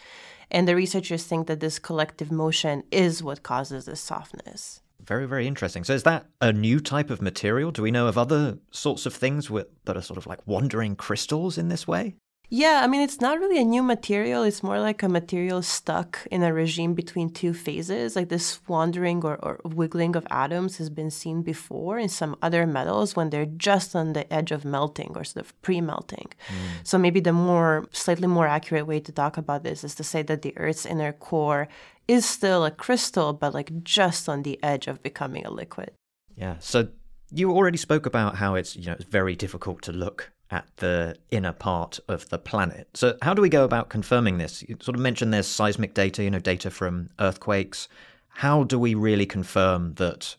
And 0.52 0.68
the 0.68 0.76
researchers 0.76 1.24
think 1.24 1.48
that 1.48 1.62
this 1.62 1.80
collective 1.80 2.32
motion 2.32 2.84
is 2.92 3.24
what 3.24 3.42
causes 3.42 3.86
this 3.86 4.02
softness. 4.02 4.82
Very, 5.06 5.28
very 5.28 5.46
interesting. 5.46 5.84
So, 5.84 5.94
is 5.94 6.04
that 6.04 6.26
a 6.42 6.52
new 6.52 6.80
type 6.80 7.10
of 7.10 7.22
material? 7.22 7.72
Do 7.72 7.84
we 7.84 7.92
know 7.92 8.08
of 8.08 8.18
other 8.18 8.58
sorts 8.72 9.06
of 9.06 9.14
things 9.14 9.50
with, 9.50 9.68
that 9.86 9.96
are 9.96 10.02
sort 10.02 10.18
of 10.18 10.26
like 10.26 10.46
wandering 10.48 10.96
crystals 10.96 11.58
in 11.58 11.70
this 11.70 11.88
way? 11.88 12.16
Yeah, 12.50 12.82
I 12.84 12.88
mean, 12.88 13.02
it's 13.02 13.22
not 13.22 13.40
really 13.40 13.60
a 13.60 13.64
new 13.64 13.82
material. 13.82 14.44
It's 14.44 14.64
more 14.64 14.80
like 14.80 15.02
a 15.04 15.10
material 15.10 15.62
stuck 15.62 16.26
in 16.30 16.44
a 16.44 16.54
regime 16.54 16.94
between 16.94 17.30
two 17.30 17.54
phases. 17.54 18.16
Like 18.16 18.30
this 18.30 18.60
wandering 18.68 19.24
or, 19.24 19.38
or 19.44 19.60
wiggling 19.64 20.16
of 20.16 20.28
atoms 20.30 20.78
has 20.78 20.90
been 20.90 21.12
seen 21.12 21.42
before 21.42 21.98
in 21.98 22.10
some 22.10 22.36
other 22.42 22.68
metals 22.68 23.16
when 23.16 23.30
they're 23.30 23.46
just 23.46 23.96
on 23.96 24.14
the 24.14 24.32
edge 24.32 24.52
of 24.52 24.66
melting 24.66 25.14
or 25.16 25.24
sort 25.24 25.46
of 25.46 25.62
pre 25.62 25.82
melting. 25.82 26.28
Mm. 26.48 26.54
So 26.84 26.98
maybe 26.98 27.20
the 27.20 27.34
more, 27.34 27.86
slightly 27.92 28.28
more 28.28 28.48
accurate 28.48 28.88
way 28.88 29.00
to 29.00 29.12
talk 29.12 29.38
about 29.38 29.64
this 29.64 29.84
is 29.84 29.96
to 29.96 30.04
say 30.04 30.22
that 30.24 30.42
the 30.42 30.56
Earth's 30.58 30.86
inner 30.86 31.14
core 31.14 31.68
is 32.08 32.26
still 32.26 32.66
a 32.66 32.72
crystal, 32.72 33.34
but 33.34 33.54
like 33.54 33.84
just 33.84 34.30
on 34.30 34.44
the 34.44 34.60
edge 34.64 34.88
of 34.88 35.02
becoming 35.02 35.46
a 35.46 35.52
liquid. 35.52 35.92
Yeah. 36.36 36.58
So 36.60 36.90
you 37.32 37.52
already 37.52 37.78
spoke 37.78 38.06
about 38.06 38.36
how 38.36 38.56
it's 38.56 38.76
you 38.76 38.86
know 38.86 38.94
it's 38.94 39.06
very 39.06 39.36
difficult 39.36 39.82
to 39.84 39.92
look 39.92 40.32
at 40.52 40.66
the 40.78 41.18
inner 41.32 41.52
part 41.52 42.00
of 42.08 42.30
the 42.30 42.38
planet. 42.38 42.88
So 42.94 43.18
how 43.22 43.34
do 43.34 43.42
we 43.42 43.50
go 43.50 43.64
about 43.64 43.90
confirming 43.90 44.38
this? 44.38 44.64
You 44.68 44.78
sort 44.82 44.96
of 44.96 45.02
mentioned 45.02 45.34
there's 45.34 45.48
seismic 45.48 45.94
data, 45.94 46.24
you 46.24 46.32
know, 46.32 46.40
data 46.40 46.70
from 46.70 47.10
earthquakes. 47.20 47.88
How 48.30 48.64
do 48.64 48.78
we 48.78 48.94
really 48.96 49.26
confirm 49.26 49.94
that 49.96 50.36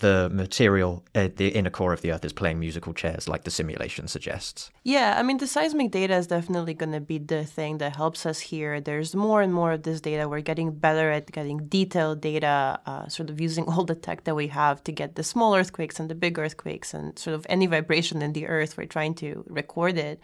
the 0.00 0.28
material 0.32 1.04
at 1.14 1.36
the 1.36 1.48
inner 1.48 1.70
core 1.70 1.92
of 1.92 2.02
the 2.02 2.12
Earth 2.12 2.24
is 2.24 2.32
playing 2.32 2.58
musical 2.58 2.92
chairs, 2.92 3.28
like 3.28 3.44
the 3.44 3.50
simulation 3.50 4.08
suggests. 4.08 4.70
Yeah, 4.82 5.16
I 5.18 5.22
mean, 5.22 5.38
the 5.38 5.46
seismic 5.46 5.90
data 5.90 6.14
is 6.16 6.26
definitely 6.26 6.74
going 6.74 6.92
to 6.92 7.00
be 7.00 7.18
the 7.18 7.44
thing 7.44 7.78
that 7.78 7.96
helps 7.96 8.26
us 8.26 8.40
here. 8.40 8.80
There's 8.80 9.14
more 9.14 9.40
and 9.42 9.54
more 9.54 9.72
of 9.72 9.84
this 9.84 10.00
data. 10.00 10.28
We're 10.28 10.40
getting 10.40 10.72
better 10.72 11.10
at 11.10 11.30
getting 11.30 11.68
detailed 11.68 12.20
data, 12.20 12.80
uh, 12.86 13.08
sort 13.08 13.30
of 13.30 13.40
using 13.40 13.64
all 13.68 13.84
the 13.84 13.94
tech 13.94 14.24
that 14.24 14.34
we 14.34 14.48
have 14.48 14.82
to 14.84 14.92
get 14.92 15.14
the 15.14 15.22
small 15.22 15.54
earthquakes 15.54 16.00
and 16.00 16.10
the 16.10 16.14
big 16.14 16.38
earthquakes 16.38 16.92
and 16.92 17.18
sort 17.18 17.34
of 17.34 17.46
any 17.48 17.66
vibration 17.66 18.20
in 18.22 18.32
the 18.32 18.46
Earth. 18.46 18.76
We're 18.76 18.86
trying 18.86 19.14
to 19.16 19.44
record 19.48 19.96
it. 19.96 20.20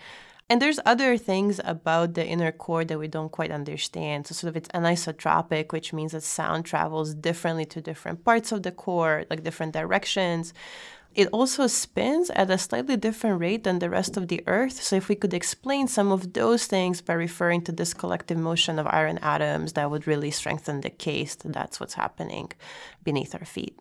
And 0.49 0.63
there's 0.63 0.79
other 0.87 1.19
things 1.19 1.61
about 1.65 2.15
the 2.15 2.25
inner 2.25 2.53
core 2.53 2.85
that 2.85 2.99
we 2.99 3.09
don't 3.09 3.33
quite 3.33 3.51
understand. 3.51 4.29
So 4.29 4.35
sort 4.35 4.51
of 4.51 4.57
it's 4.57 4.69
anisotropic, 4.69 5.73
which 5.73 5.93
means 5.93 6.13
that 6.13 6.23
sound 6.23 6.65
travels 6.65 7.15
differently 7.15 7.65
to 7.67 7.81
different 7.81 8.25
parts 8.25 8.53
of 8.53 8.63
the 8.63 8.71
core, 8.71 9.25
like 9.29 9.43
different 9.43 9.73
directions. 9.73 10.55
It 11.17 11.29
also 11.33 11.67
spins 11.67 12.31
at 12.31 12.51
a 12.51 12.59
slightly 12.59 12.97
different 12.97 13.41
rate 13.41 13.65
than 13.65 13.79
the 13.79 13.91
rest 13.91 14.17
of 14.19 14.29
the 14.29 14.45
Earth. 14.47 14.83
So, 14.83 14.97
if 14.97 15.09
we 15.09 15.15
could 15.15 15.33
explain 15.33 15.89
some 15.89 16.13
of 16.13 16.35
those 16.35 16.67
things 16.67 17.01
by 17.01 17.15
referring 17.15 17.63
to 17.63 17.73
this 17.73 17.95
collective 17.95 18.37
motion 18.37 18.79
of 18.79 18.87
iron 18.87 19.19
atoms, 19.23 19.73
that 19.73 19.91
would 19.91 20.07
really 20.07 20.31
strengthen 20.31 20.83
the 20.83 20.91
case 20.91 21.35
that 21.37 21.55
that's 21.55 21.81
what's 21.81 21.95
happening 21.95 22.53
beneath 23.03 23.35
our 23.35 23.47
feet. 23.47 23.79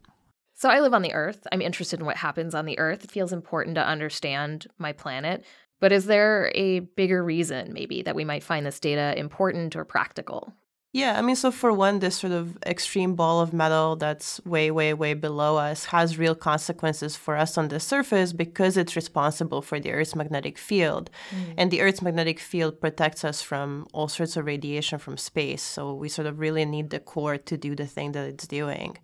So, 0.53 0.69
I 0.69 0.79
live 0.79 0.93
on 0.93 1.01
the 1.01 1.13
Earth. 1.13 1.45
I'm 1.51 1.61
interested 1.61 1.99
in 1.99 2.05
what 2.05 2.15
happens 2.15 2.55
on 2.55 2.65
the 2.65 2.79
Earth. 2.79 3.03
It 3.03 3.11
feels 3.11 3.33
important 3.33 3.75
to 3.75 3.85
understand 3.85 4.67
my 4.77 4.93
planet. 4.93 5.43
But 5.79 5.91
is 5.91 6.05
there 6.05 6.51
a 6.55 6.79
bigger 6.79 7.23
reason, 7.23 7.73
maybe, 7.73 8.01
that 8.03 8.15
we 8.15 8.25
might 8.25 8.43
find 8.43 8.65
this 8.65 8.79
data 8.79 9.17
important 9.17 9.75
or 9.75 9.85
practical? 9.85 10.53
Yeah, 10.95 11.19
I 11.19 11.21
mean, 11.21 11.35
so 11.35 11.51
for 11.51 11.73
one, 11.73 11.99
this 11.99 12.15
sort 12.15 12.31
of 12.31 12.57
extreme 12.65 13.15
ball 13.15 13.41
of 13.41 13.51
metal 13.51 13.97
that's 13.97 14.39
way, 14.45 14.71
way, 14.71 14.93
way 14.93 15.13
below 15.13 15.57
us 15.57 15.83
has 15.87 16.17
real 16.17 16.35
consequences 16.35 17.17
for 17.17 17.35
us 17.35 17.57
on 17.57 17.67
the 17.67 17.81
surface 17.81 18.31
because 18.31 18.77
it's 18.77 18.95
responsible 18.95 19.61
for 19.61 19.77
the 19.77 19.91
Earth's 19.91 20.15
magnetic 20.15 20.57
field. 20.57 21.09
Mm. 21.31 21.53
And 21.57 21.69
the 21.69 21.81
Earth's 21.81 22.01
magnetic 22.01 22.39
field 22.39 22.79
protects 22.79 23.25
us 23.25 23.41
from 23.41 23.87
all 23.91 24.07
sorts 24.07 24.37
of 24.37 24.45
radiation 24.45 24.97
from 24.97 25.17
space. 25.17 25.61
So 25.61 25.93
we 25.93 26.07
sort 26.07 26.27
of 26.27 26.39
really 26.39 26.63
need 26.63 26.91
the 26.91 27.01
core 27.01 27.37
to 27.39 27.57
do 27.57 27.75
the 27.75 27.87
thing 27.87 28.13
that 28.13 28.29
it's 28.29 28.47
doing. 28.47 28.97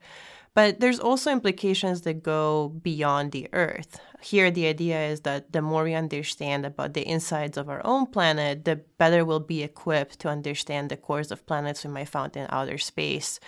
But 0.54 0.80
there's 0.80 1.00
also 1.00 1.30
implications 1.30 2.04
that 2.04 2.24
go 2.24 2.70
beyond 2.70 3.34
the 3.34 3.50
Earth. 3.52 4.00
Here, 4.22 4.52
the 4.52 4.68
idea 4.68 5.08
is 5.08 5.22
that 5.22 5.52
the 5.52 5.62
more 5.62 5.84
we 5.84 5.96
understand 5.96 6.66
about 6.66 6.94
the 6.94 7.08
insides 7.08 7.58
of 7.58 7.70
our 7.70 7.82
own 7.86 8.06
planet, 8.06 8.66
the 8.66 8.76
better 8.98 9.26
we'll 9.26 9.40
be 9.40 9.64
equipped 9.64 10.20
to 10.20 10.30
understand 10.30 10.90
the 10.90 10.98
cores 10.98 11.32
of 11.32 11.46
planets 11.48 11.84
we 11.84 11.90
might 11.90 12.10
find 12.10 12.38
in 12.38 12.46
outer 12.50 12.78
space. 12.78 13.40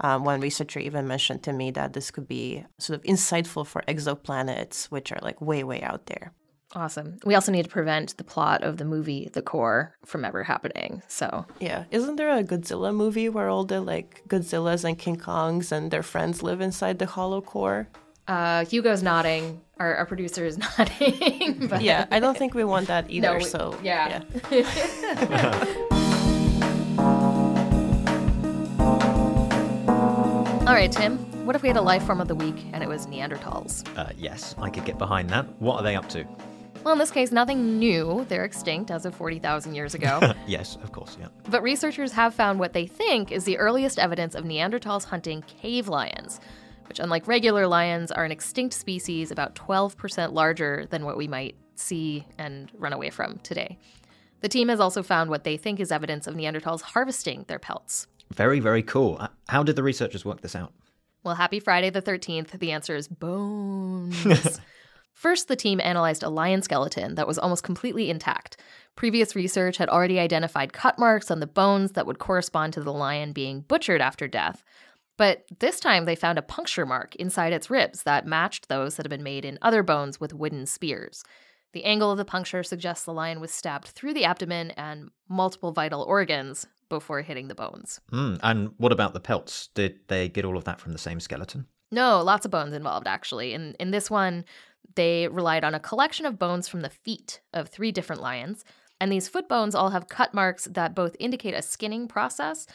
Um, 0.00 0.24
one 0.24 0.40
researcher 0.40 0.80
even 0.80 1.06
mentioned 1.06 1.42
to 1.44 1.52
me 1.52 1.70
that 1.72 1.92
this 1.92 2.10
could 2.10 2.26
be 2.26 2.64
sort 2.78 2.98
of 2.98 3.04
insightful 3.04 3.66
for 3.66 3.82
exoplanets, 3.86 4.86
which 4.86 5.12
are 5.12 5.20
like 5.22 5.40
way, 5.40 5.64
way 5.64 5.82
out 5.82 6.06
there. 6.06 6.32
Awesome. 6.74 7.18
We 7.24 7.34
also 7.34 7.52
need 7.52 7.64
to 7.64 7.68
prevent 7.68 8.16
the 8.16 8.24
plot 8.24 8.62
of 8.62 8.78
the 8.78 8.86
movie 8.86 9.28
The 9.30 9.42
Core 9.42 9.94
from 10.06 10.24
ever 10.24 10.42
happening. 10.42 11.02
So 11.08 11.44
yeah, 11.60 11.84
isn't 11.90 12.16
there 12.16 12.30
a 12.30 12.42
Godzilla 12.42 12.94
movie 12.94 13.28
where 13.28 13.48
all 13.48 13.64
the 13.64 13.80
like 13.80 14.22
Godzillas 14.28 14.84
and 14.84 14.98
King 14.98 15.18
Kongs 15.18 15.70
and 15.70 15.90
their 15.90 16.02
friends 16.02 16.42
live 16.42 16.60
inside 16.62 16.98
the 16.98 17.06
hollow 17.06 17.42
core? 17.42 17.88
Uh, 18.28 18.64
Hugo's 18.64 19.02
nodding. 19.02 19.60
Our, 19.78 19.96
our 19.96 20.06
producer 20.06 20.44
is 20.44 20.58
nodding. 20.78 21.66
but... 21.68 21.82
Yeah, 21.82 22.06
I 22.10 22.20
don't 22.20 22.36
think 22.36 22.54
we 22.54 22.64
want 22.64 22.86
that 22.88 23.10
either. 23.10 23.28
No, 23.32 23.36
we, 23.38 23.44
so 23.44 23.78
yeah. 23.82 24.22
yeah. 24.50 24.64
all 30.66 30.74
right, 30.74 30.92
Tim. 30.92 31.18
What 31.44 31.56
if 31.56 31.62
we 31.62 31.68
had 31.68 31.76
a 31.76 31.82
life 31.82 32.04
form 32.04 32.20
of 32.20 32.28
the 32.28 32.36
week 32.36 32.54
and 32.72 32.84
it 32.84 32.88
was 32.88 33.06
Neanderthals? 33.08 33.84
Uh, 33.98 34.12
yes, 34.16 34.54
I 34.58 34.70
could 34.70 34.84
get 34.84 34.96
behind 34.98 35.28
that. 35.30 35.44
What 35.60 35.80
are 35.80 35.82
they 35.82 35.96
up 35.96 36.08
to? 36.10 36.24
Well, 36.84 36.92
in 36.92 36.98
this 36.98 37.10
case, 37.10 37.32
nothing 37.32 37.78
new. 37.78 38.24
They're 38.28 38.44
extinct 38.44 38.90
as 38.90 39.04
of 39.04 39.14
40,000 39.14 39.74
years 39.74 39.94
ago. 39.94 40.20
yes, 40.46 40.76
of 40.76 40.92
course, 40.92 41.16
yeah. 41.20 41.28
But 41.48 41.62
researchers 41.62 42.12
have 42.12 42.34
found 42.34 42.58
what 42.60 42.72
they 42.72 42.86
think 42.86 43.32
is 43.32 43.44
the 43.44 43.58
earliest 43.58 43.98
evidence 43.98 44.34
of 44.34 44.44
Neanderthals 44.44 45.04
hunting 45.04 45.42
cave 45.42 45.88
lions, 45.88 46.40
which, 46.88 46.98
unlike 46.98 47.26
regular 47.26 47.66
lions, 47.66 48.10
are 48.10 48.24
an 48.24 48.32
extinct 48.32 48.74
species 48.74 49.30
about 49.30 49.54
12% 49.54 50.32
larger 50.32 50.86
than 50.90 51.04
what 51.04 51.16
we 51.16 51.28
might 51.28 51.56
see 51.74 52.26
and 52.38 52.70
run 52.74 52.92
away 52.92 53.10
from 53.10 53.38
today. 53.38 53.78
The 54.40 54.48
team 54.48 54.68
has 54.68 54.80
also 54.80 55.02
found 55.02 55.30
what 55.30 55.44
they 55.44 55.56
think 55.56 55.80
is 55.80 55.92
evidence 55.92 56.26
of 56.26 56.34
Neanderthals 56.34 56.82
harvesting 56.82 57.44
their 57.48 57.58
pelts. 57.58 58.06
Very, 58.32 58.60
very 58.60 58.82
cool. 58.82 59.26
How 59.48 59.62
did 59.62 59.76
the 59.76 59.82
researchers 59.82 60.24
work 60.24 60.40
this 60.40 60.56
out? 60.56 60.72
Well, 61.22 61.36
happy 61.36 61.60
Friday 61.60 61.90
the 61.90 62.02
13th. 62.02 62.58
The 62.58 62.72
answer 62.72 62.96
is 62.96 63.06
bones. 63.06 64.58
First, 65.12 65.46
the 65.46 65.56
team 65.56 65.80
analyzed 65.80 66.22
a 66.22 66.30
lion 66.30 66.62
skeleton 66.62 67.14
that 67.14 67.28
was 67.28 67.38
almost 67.38 67.62
completely 67.62 68.10
intact. 68.10 68.56
Previous 68.96 69.36
research 69.36 69.76
had 69.76 69.88
already 69.88 70.18
identified 70.18 70.72
cut 70.72 70.98
marks 70.98 71.30
on 71.30 71.38
the 71.38 71.46
bones 71.46 71.92
that 71.92 72.06
would 72.06 72.18
correspond 72.18 72.72
to 72.72 72.80
the 72.80 72.92
lion 72.92 73.32
being 73.32 73.60
butchered 73.60 74.00
after 74.00 74.26
death. 74.26 74.64
But 75.22 75.44
this 75.60 75.78
time 75.78 76.04
they 76.04 76.16
found 76.16 76.36
a 76.36 76.42
puncture 76.42 76.84
mark 76.84 77.14
inside 77.14 77.52
its 77.52 77.70
ribs 77.70 78.02
that 78.02 78.26
matched 78.26 78.68
those 78.68 78.96
that 78.96 79.06
had 79.06 79.10
been 79.10 79.22
made 79.22 79.44
in 79.44 79.56
other 79.62 79.84
bones 79.84 80.18
with 80.18 80.34
wooden 80.34 80.66
spears. 80.66 81.22
The 81.74 81.84
angle 81.84 82.10
of 82.10 82.18
the 82.18 82.24
puncture 82.24 82.64
suggests 82.64 83.04
the 83.04 83.12
lion 83.12 83.38
was 83.38 83.52
stabbed 83.52 83.86
through 83.86 84.14
the 84.14 84.24
abdomen 84.24 84.72
and 84.72 85.10
multiple 85.28 85.70
vital 85.70 86.02
organs 86.02 86.66
before 86.88 87.22
hitting 87.22 87.46
the 87.46 87.54
bones. 87.54 88.00
Mm, 88.10 88.40
and 88.42 88.70
what 88.78 88.90
about 88.90 89.14
the 89.14 89.20
pelts? 89.20 89.68
Did 89.74 90.00
they 90.08 90.28
get 90.28 90.44
all 90.44 90.56
of 90.56 90.64
that 90.64 90.80
from 90.80 90.90
the 90.90 90.98
same 90.98 91.20
skeleton? 91.20 91.66
No, 91.92 92.20
lots 92.20 92.44
of 92.44 92.50
bones 92.50 92.74
involved 92.74 93.06
actually. 93.06 93.54
In 93.54 93.76
in 93.78 93.92
this 93.92 94.10
one, 94.10 94.44
they 94.96 95.28
relied 95.28 95.62
on 95.62 95.72
a 95.72 95.78
collection 95.78 96.26
of 96.26 96.36
bones 96.36 96.66
from 96.66 96.80
the 96.80 96.90
feet 96.90 97.40
of 97.54 97.68
three 97.68 97.92
different 97.92 98.22
lions. 98.22 98.64
And 99.00 99.12
these 99.12 99.28
foot 99.28 99.48
bones 99.48 99.76
all 99.76 99.90
have 99.90 100.08
cut 100.08 100.34
marks 100.34 100.64
that 100.64 100.96
both 100.96 101.14
indicate 101.20 101.54
a 101.54 101.62
skinning 101.62 102.08
process, 102.08 102.66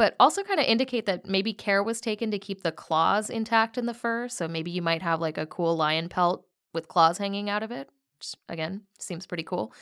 but 0.00 0.16
also 0.18 0.42
kind 0.42 0.58
of 0.58 0.64
indicate 0.64 1.04
that 1.04 1.26
maybe 1.26 1.52
care 1.52 1.82
was 1.82 2.00
taken 2.00 2.30
to 2.30 2.38
keep 2.38 2.62
the 2.62 2.72
claws 2.72 3.28
intact 3.28 3.76
in 3.76 3.84
the 3.84 3.92
fur. 3.92 4.30
So 4.30 4.48
maybe 4.48 4.70
you 4.70 4.80
might 4.80 5.02
have 5.02 5.20
like 5.20 5.36
a 5.36 5.44
cool 5.44 5.76
lion 5.76 6.08
pelt 6.08 6.46
with 6.72 6.88
claws 6.88 7.18
hanging 7.18 7.50
out 7.50 7.62
of 7.62 7.70
it. 7.70 7.90
Which, 8.18 8.32
again, 8.48 8.80
seems 8.98 9.26
pretty 9.26 9.42
cool. 9.42 9.74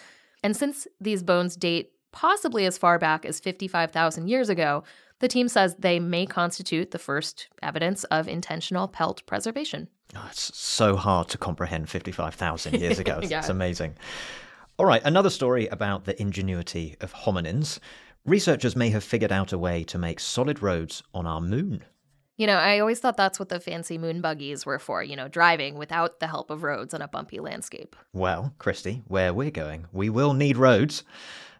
And 0.42 0.56
since 0.56 0.88
these 1.00 1.22
bones 1.22 1.54
date 1.54 1.92
possibly 2.10 2.66
as 2.66 2.76
far 2.76 2.98
back 2.98 3.24
as 3.24 3.38
55,000 3.38 4.26
years 4.26 4.48
ago, 4.48 4.82
the 5.20 5.28
team 5.28 5.46
says 5.46 5.76
they 5.78 6.00
may 6.00 6.26
constitute 6.26 6.90
the 6.90 6.98
first 6.98 7.46
evidence 7.62 8.02
of 8.02 8.26
intentional 8.26 8.88
pelt 8.88 9.24
preservation. 9.24 9.86
Oh, 10.16 10.26
it's 10.28 10.58
so 10.58 10.96
hard 10.96 11.28
to 11.28 11.38
comprehend 11.38 11.88
55,000 11.88 12.74
years 12.74 12.98
ago. 13.04 13.20
yeah. 13.22 13.38
It's 13.38 13.50
amazing. 13.50 13.94
All 14.78 14.86
right, 14.86 15.02
another 15.04 15.30
story 15.30 15.68
about 15.68 16.06
the 16.06 16.20
ingenuity 16.20 16.96
of 17.00 17.12
hominins. 17.12 17.78
Researchers 18.28 18.76
may 18.76 18.90
have 18.90 19.02
figured 19.02 19.32
out 19.32 19.54
a 19.54 19.58
way 19.58 19.82
to 19.84 19.96
make 19.96 20.20
solid 20.20 20.60
roads 20.60 21.02
on 21.14 21.26
our 21.26 21.40
moon. 21.40 21.82
You 22.36 22.46
know, 22.46 22.58
I 22.58 22.78
always 22.78 23.00
thought 23.00 23.16
that's 23.16 23.38
what 23.38 23.48
the 23.48 23.58
fancy 23.58 23.96
moon 23.96 24.20
buggies 24.20 24.66
were 24.66 24.78
for, 24.78 25.02
you 25.02 25.16
know, 25.16 25.28
driving 25.28 25.78
without 25.78 26.20
the 26.20 26.26
help 26.26 26.50
of 26.50 26.62
roads 26.62 26.92
on 26.92 27.00
a 27.00 27.08
bumpy 27.08 27.40
landscape. 27.40 27.96
Well, 28.12 28.52
Christie, 28.58 29.02
where 29.06 29.32
we're 29.32 29.50
going, 29.50 29.86
we 29.92 30.10
will 30.10 30.34
need 30.34 30.58
roads. 30.58 31.04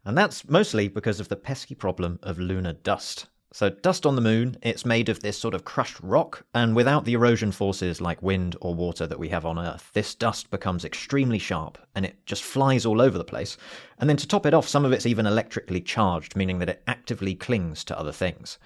And 0.04 0.16
that's 0.16 0.46
mostly 0.46 0.88
because 0.88 1.20
of 1.20 1.28
the 1.30 1.36
pesky 1.36 1.74
problem 1.74 2.18
of 2.22 2.38
lunar 2.38 2.74
dust. 2.74 3.28
So, 3.58 3.70
dust 3.70 4.06
on 4.06 4.14
the 4.14 4.20
moon, 4.20 4.56
it's 4.62 4.86
made 4.86 5.08
of 5.08 5.18
this 5.18 5.36
sort 5.36 5.52
of 5.52 5.64
crushed 5.64 5.98
rock, 6.00 6.46
and 6.54 6.76
without 6.76 7.04
the 7.04 7.14
erosion 7.14 7.50
forces 7.50 8.00
like 8.00 8.22
wind 8.22 8.54
or 8.60 8.72
water 8.72 9.04
that 9.04 9.18
we 9.18 9.30
have 9.30 9.44
on 9.44 9.58
Earth, 9.58 9.90
this 9.94 10.14
dust 10.14 10.52
becomes 10.52 10.84
extremely 10.84 11.40
sharp 11.40 11.76
and 11.96 12.04
it 12.04 12.24
just 12.24 12.44
flies 12.44 12.86
all 12.86 13.00
over 13.00 13.18
the 13.18 13.24
place. 13.24 13.56
And 13.98 14.08
then 14.08 14.16
to 14.18 14.28
top 14.28 14.46
it 14.46 14.54
off, 14.54 14.68
some 14.68 14.84
of 14.84 14.92
it's 14.92 15.06
even 15.06 15.26
electrically 15.26 15.80
charged, 15.80 16.36
meaning 16.36 16.60
that 16.60 16.68
it 16.68 16.84
actively 16.86 17.34
clings 17.34 17.82
to 17.86 17.98
other 17.98 18.12
things. 18.12 18.60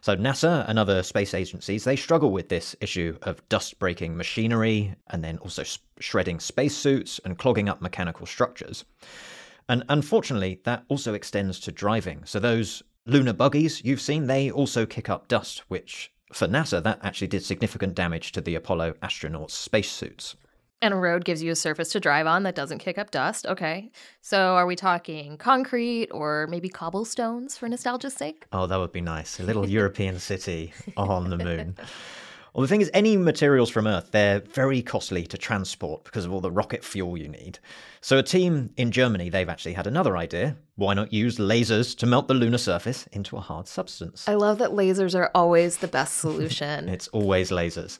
So, 0.00 0.16
NASA 0.16 0.66
and 0.66 0.78
other 0.78 1.02
space 1.02 1.34
agencies, 1.34 1.84
they 1.84 1.96
struggle 1.96 2.30
with 2.30 2.48
this 2.48 2.74
issue 2.80 3.18
of 3.24 3.46
dust 3.50 3.78
breaking 3.78 4.16
machinery 4.16 4.94
and 5.08 5.22
then 5.22 5.36
also 5.40 5.62
shredding 6.00 6.40
spacesuits 6.40 7.20
and 7.22 7.36
clogging 7.36 7.68
up 7.68 7.82
mechanical 7.82 8.24
structures. 8.24 8.86
And 9.68 9.84
unfortunately, 9.90 10.62
that 10.64 10.84
also 10.88 11.12
extends 11.12 11.60
to 11.60 11.70
driving. 11.70 12.22
So, 12.24 12.40
those 12.40 12.82
lunar 13.08 13.32
buggies 13.32 13.84
you've 13.84 14.00
seen, 14.00 14.26
they 14.26 14.50
also 14.50 14.86
kick 14.86 15.08
up 15.08 15.28
dust, 15.28 15.62
which 15.68 16.12
for 16.32 16.46
NASA, 16.46 16.82
that 16.82 17.00
actually 17.02 17.28
did 17.28 17.44
significant 17.44 17.94
damage 17.94 18.32
to 18.32 18.40
the 18.40 18.54
Apollo 18.54 18.94
astronauts' 19.02 19.52
spacesuits. 19.52 20.36
And 20.80 20.94
a 20.94 20.96
road 20.96 21.24
gives 21.24 21.42
you 21.42 21.50
a 21.50 21.56
surface 21.56 21.90
to 21.90 22.00
drive 22.00 22.26
on 22.26 22.44
that 22.44 22.54
doesn't 22.54 22.78
kick 22.78 22.98
up 22.98 23.10
dust. 23.10 23.46
Okay. 23.46 23.90
So 24.20 24.54
are 24.54 24.66
we 24.66 24.76
talking 24.76 25.36
concrete 25.36 26.08
or 26.12 26.46
maybe 26.48 26.68
cobblestones 26.68 27.56
for 27.56 27.68
nostalgia's 27.68 28.14
sake? 28.14 28.46
Oh, 28.52 28.66
that 28.66 28.76
would 28.76 28.92
be 28.92 29.00
nice. 29.00 29.40
A 29.40 29.42
little 29.42 29.68
European 29.78 30.20
city 30.20 30.72
on 30.96 31.30
the 31.30 31.38
moon. 31.38 31.76
Well, 32.54 32.62
the 32.62 32.68
thing 32.68 32.80
is, 32.80 32.90
any 32.94 33.16
materials 33.16 33.70
from 33.70 33.86
Earth, 33.86 34.10
they're 34.10 34.40
very 34.40 34.82
costly 34.82 35.26
to 35.26 35.38
transport 35.38 36.04
because 36.04 36.24
of 36.24 36.32
all 36.32 36.40
the 36.40 36.50
rocket 36.50 36.82
fuel 36.82 37.16
you 37.16 37.28
need. 37.28 37.58
So, 38.00 38.18
a 38.18 38.22
team 38.22 38.70
in 38.76 38.90
Germany, 38.90 39.28
they've 39.28 39.48
actually 39.48 39.74
had 39.74 39.86
another 39.86 40.16
idea. 40.16 40.56
Why 40.76 40.94
not 40.94 41.12
use 41.12 41.36
lasers 41.36 41.96
to 41.98 42.06
melt 42.06 42.28
the 42.28 42.34
lunar 42.34 42.58
surface 42.58 43.06
into 43.12 43.36
a 43.36 43.40
hard 43.40 43.68
substance? 43.68 44.28
I 44.28 44.34
love 44.34 44.58
that 44.58 44.70
lasers 44.70 45.14
are 45.14 45.30
always 45.34 45.78
the 45.78 45.88
best 45.88 46.16
solution. 46.16 46.88
it's 46.88 47.08
always 47.08 47.50
lasers. 47.50 47.98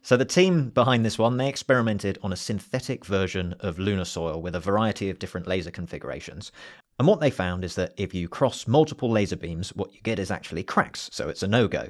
So, 0.00 0.16
the 0.16 0.24
team 0.24 0.70
behind 0.70 1.04
this 1.04 1.18
one, 1.18 1.36
they 1.36 1.48
experimented 1.48 2.18
on 2.22 2.32
a 2.32 2.36
synthetic 2.36 3.04
version 3.04 3.54
of 3.60 3.78
lunar 3.78 4.04
soil 4.04 4.40
with 4.40 4.54
a 4.54 4.60
variety 4.60 5.10
of 5.10 5.18
different 5.18 5.46
laser 5.46 5.70
configurations. 5.70 6.50
And 6.98 7.06
what 7.06 7.20
they 7.20 7.30
found 7.30 7.64
is 7.64 7.74
that 7.74 7.92
if 7.96 8.14
you 8.14 8.28
cross 8.28 8.66
multiple 8.66 9.10
laser 9.10 9.36
beams, 9.36 9.70
what 9.74 9.92
you 9.92 10.00
get 10.02 10.18
is 10.18 10.30
actually 10.30 10.62
cracks, 10.62 11.10
so 11.12 11.28
it's 11.28 11.42
a 11.42 11.48
no 11.48 11.68
go 11.68 11.88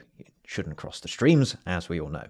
shouldn't 0.52 0.76
cross 0.76 1.00
the 1.00 1.08
streams, 1.08 1.56
as 1.66 1.88
we 1.88 1.98
all 1.98 2.10
know. 2.10 2.26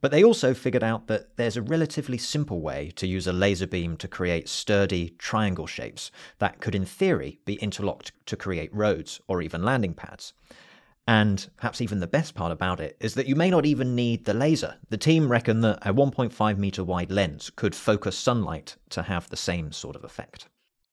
But 0.00 0.10
they 0.10 0.22
also 0.22 0.52
figured 0.52 0.84
out 0.84 1.06
that 1.06 1.36
there's 1.36 1.56
a 1.56 1.62
relatively 1.62 2.18
simple 2.18 2.60
way 2.60 2.92
to 2.96 3.06
use 3.06 3.26
a 3.26 3.32
laser 3.32 3.66
beam 3.66 3.96
to 3.96 4.06
create 4.06 4.48
sturdy 4.48 5.14
triangle 5.18 5.66
shapes 5.66 6.10
that 6.38 6.60
could, 6.60 6.74
in 6.74 6.84
theory, 6.84 7.40
be 7.46 7.54
interlocked 7.54 8.12
to 8.26 8.36
create 8.36 8.74
roads 8.74 9.20
or 9.28 9.40
even 9.40 9.64
landing 9.64 9.94
pads. 9.94 10.34
And 11.06 11.48
perhaps 11.56 11.80
even 11.80 12.00
the 12.00 12.06
best 12.06 12.34
part 12.34 12.52
about 12.52 12.80
it 12.80 12.96
is 13.00 13.14
that 13.14 13.26
you 13.26 13.36
may 13.36 13.50
not 13.50 13.66
even 13.66 13.94
need 13.94 14.24
the 14.24 14.34
laser. 14.34 14.76
The 14.88 14.96
team 14.96 15.30
reckon 15.30 15.60
that 15.62 15.78
a 15.86 15.92
1.5 15.92 16.58
meter 16.58 16.84
wide 16.84 17.10
lens 17.10 17.50
could 17.56 17.74
focus 17.74 18.16
sunlight 18.16 18.76
to 18.90 19.02
have 19.02 19.28
the 19.28 19.36
same 19.36 19.72
sort 19.72 19.96
of 19.96 20.04
effect. 20.04 20.48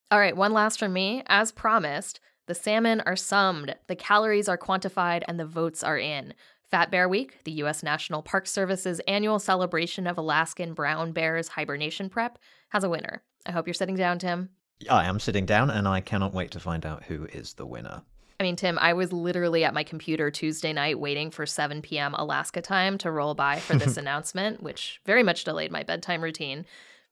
All 0.09 0.19
right, 0.19 0.35
one 0.35 0.51
last 0.51 0.79
from 0.79 0.91
me. 0.91 1.23
As 1.27 1.53
promised, 1.53 2.19
the 2.47 2.55
salmon 2.55 3.01
are 3.05 3.15
summed, 3.15 3.75
the 3.87 3.95
calories 3.95 4.49
are 4.49 4.57
quantified, 4.57 5.23
and 5.25 5.39
the 5.39 5.45
votes 5.45 5.83
are 5.83 5.97
in. 5.97 6.33
Fat 6.71 6.89
Bear 6.89 7.09
Week, 7.09 7.43
the 7.43 7.51
U.S. 7.51 7.83
National 7.83 8.21
Park 8.21 8.47
Service's 8.47 9.01
annual 9.01 9.39
celebration 9.39 10.07
of 10.07 10.17
Alaskan 10.17 10.73
brown 10.73 11.11
bears 11.11 11.49
hibernation 11.49 12.09
prep, 12.09 12.39
has 12.69 12.85
a 12.85 12.89
winner. 12.89 13.21
I 13.45 13.51
hope 13.51 13.67
you're 13.67 13.73
sitting 13.73 13.95
down, 13.95 14.19
Tim. 14.19 14.49
I 14.89 15.05
am 15.05 15.19
sitting 15.19 15.45
down, 15.45 15.69
and 15.69 15.85
I 15.85 15.99
cannot 15.99 16.33
wait 16.33 16.51
to 16.51 16.61
find 16.61 16.85
out 16.85 17.03
who 17.03 17.25
is 17.25 17.53
the 17.53 17.65
winner. 17.65 18.03
I 18.39 18.43
mean, 18.43 18.55
Tim, 18.55 18.79
I 18.79 18.93
was 18.93 19.11
literally 19.11 19.65
at 19.65 19.73
my 19.73 19.83
computer 19.83 20.31
Tuesday 20.31 20.71
night 20.71 20.97
waiting 20.97 21.29
for 21.29 21.45
7 21.45 21.81
p.m. 21.81 22.13
Alaska 22.13 22.61
time 22.61 22.97
to 22.99 23.11
roll 23.11 23.35
by 23.35 23.59
for 23.59 23.75
this 23.75 23.97
announcement, 23.97 24.63
which 24.63 25.01
very 25.05 25.23
much 25.23 25.43
delayed 25.43 25.71
my 25.71 25.83
bedtime 25.83 26.23
routine. 26.23 26.65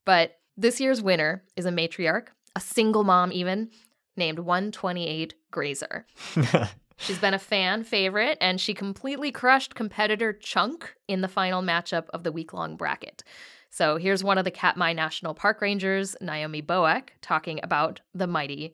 But 0.06 0.40
this 0.56 0.80
year's 0.80 1.02
winner 1.02 1.44
is 1.58 1.66
a 1.66 1.72
matriarch, 1.72 2.28
a 2.56 2.62
single 2.62 3.04
mom 3.04 3.34
even, 3.34 3.72
named 4.16 4.40
128 4.40 5.36
Grazer. 5.52 6.08
She's 7.00 7.18
been 7.18 7.34
a 7.34 7.40
fan 7.40 7.84
favorite, 7.84 8.38
and 8.42 8.60
she 8.60 8.74
completely 8.74 9.32
crushed 9.32 9.74
competitor 9.74 10.34
Chunk 10.34 10.94
in 11.08 11.22
the 11.22 11.28
final 11.28 11.62
matchup 11.62 12.10
of 12.10 12.24
the 12.24 12.32
week 12.32 12.54
long 12.54 12.76
bracket. 12.76 13.24
So 13.72 13.98
here's 13.98 14.24
one 14.24 14.38
of 14.38 14.46
the 14.46 14.52
Katmai 14.52 14.94
National 14.94 15.34
Park 15.34 15.62
Rangers, 15.62 16.16
Naomi 16.22 16.62
Boak, 16.62 17.10
talking 17.22 17.60
about 17.64 18.02
the 18.14 18.28
mighty, 18.28 18.74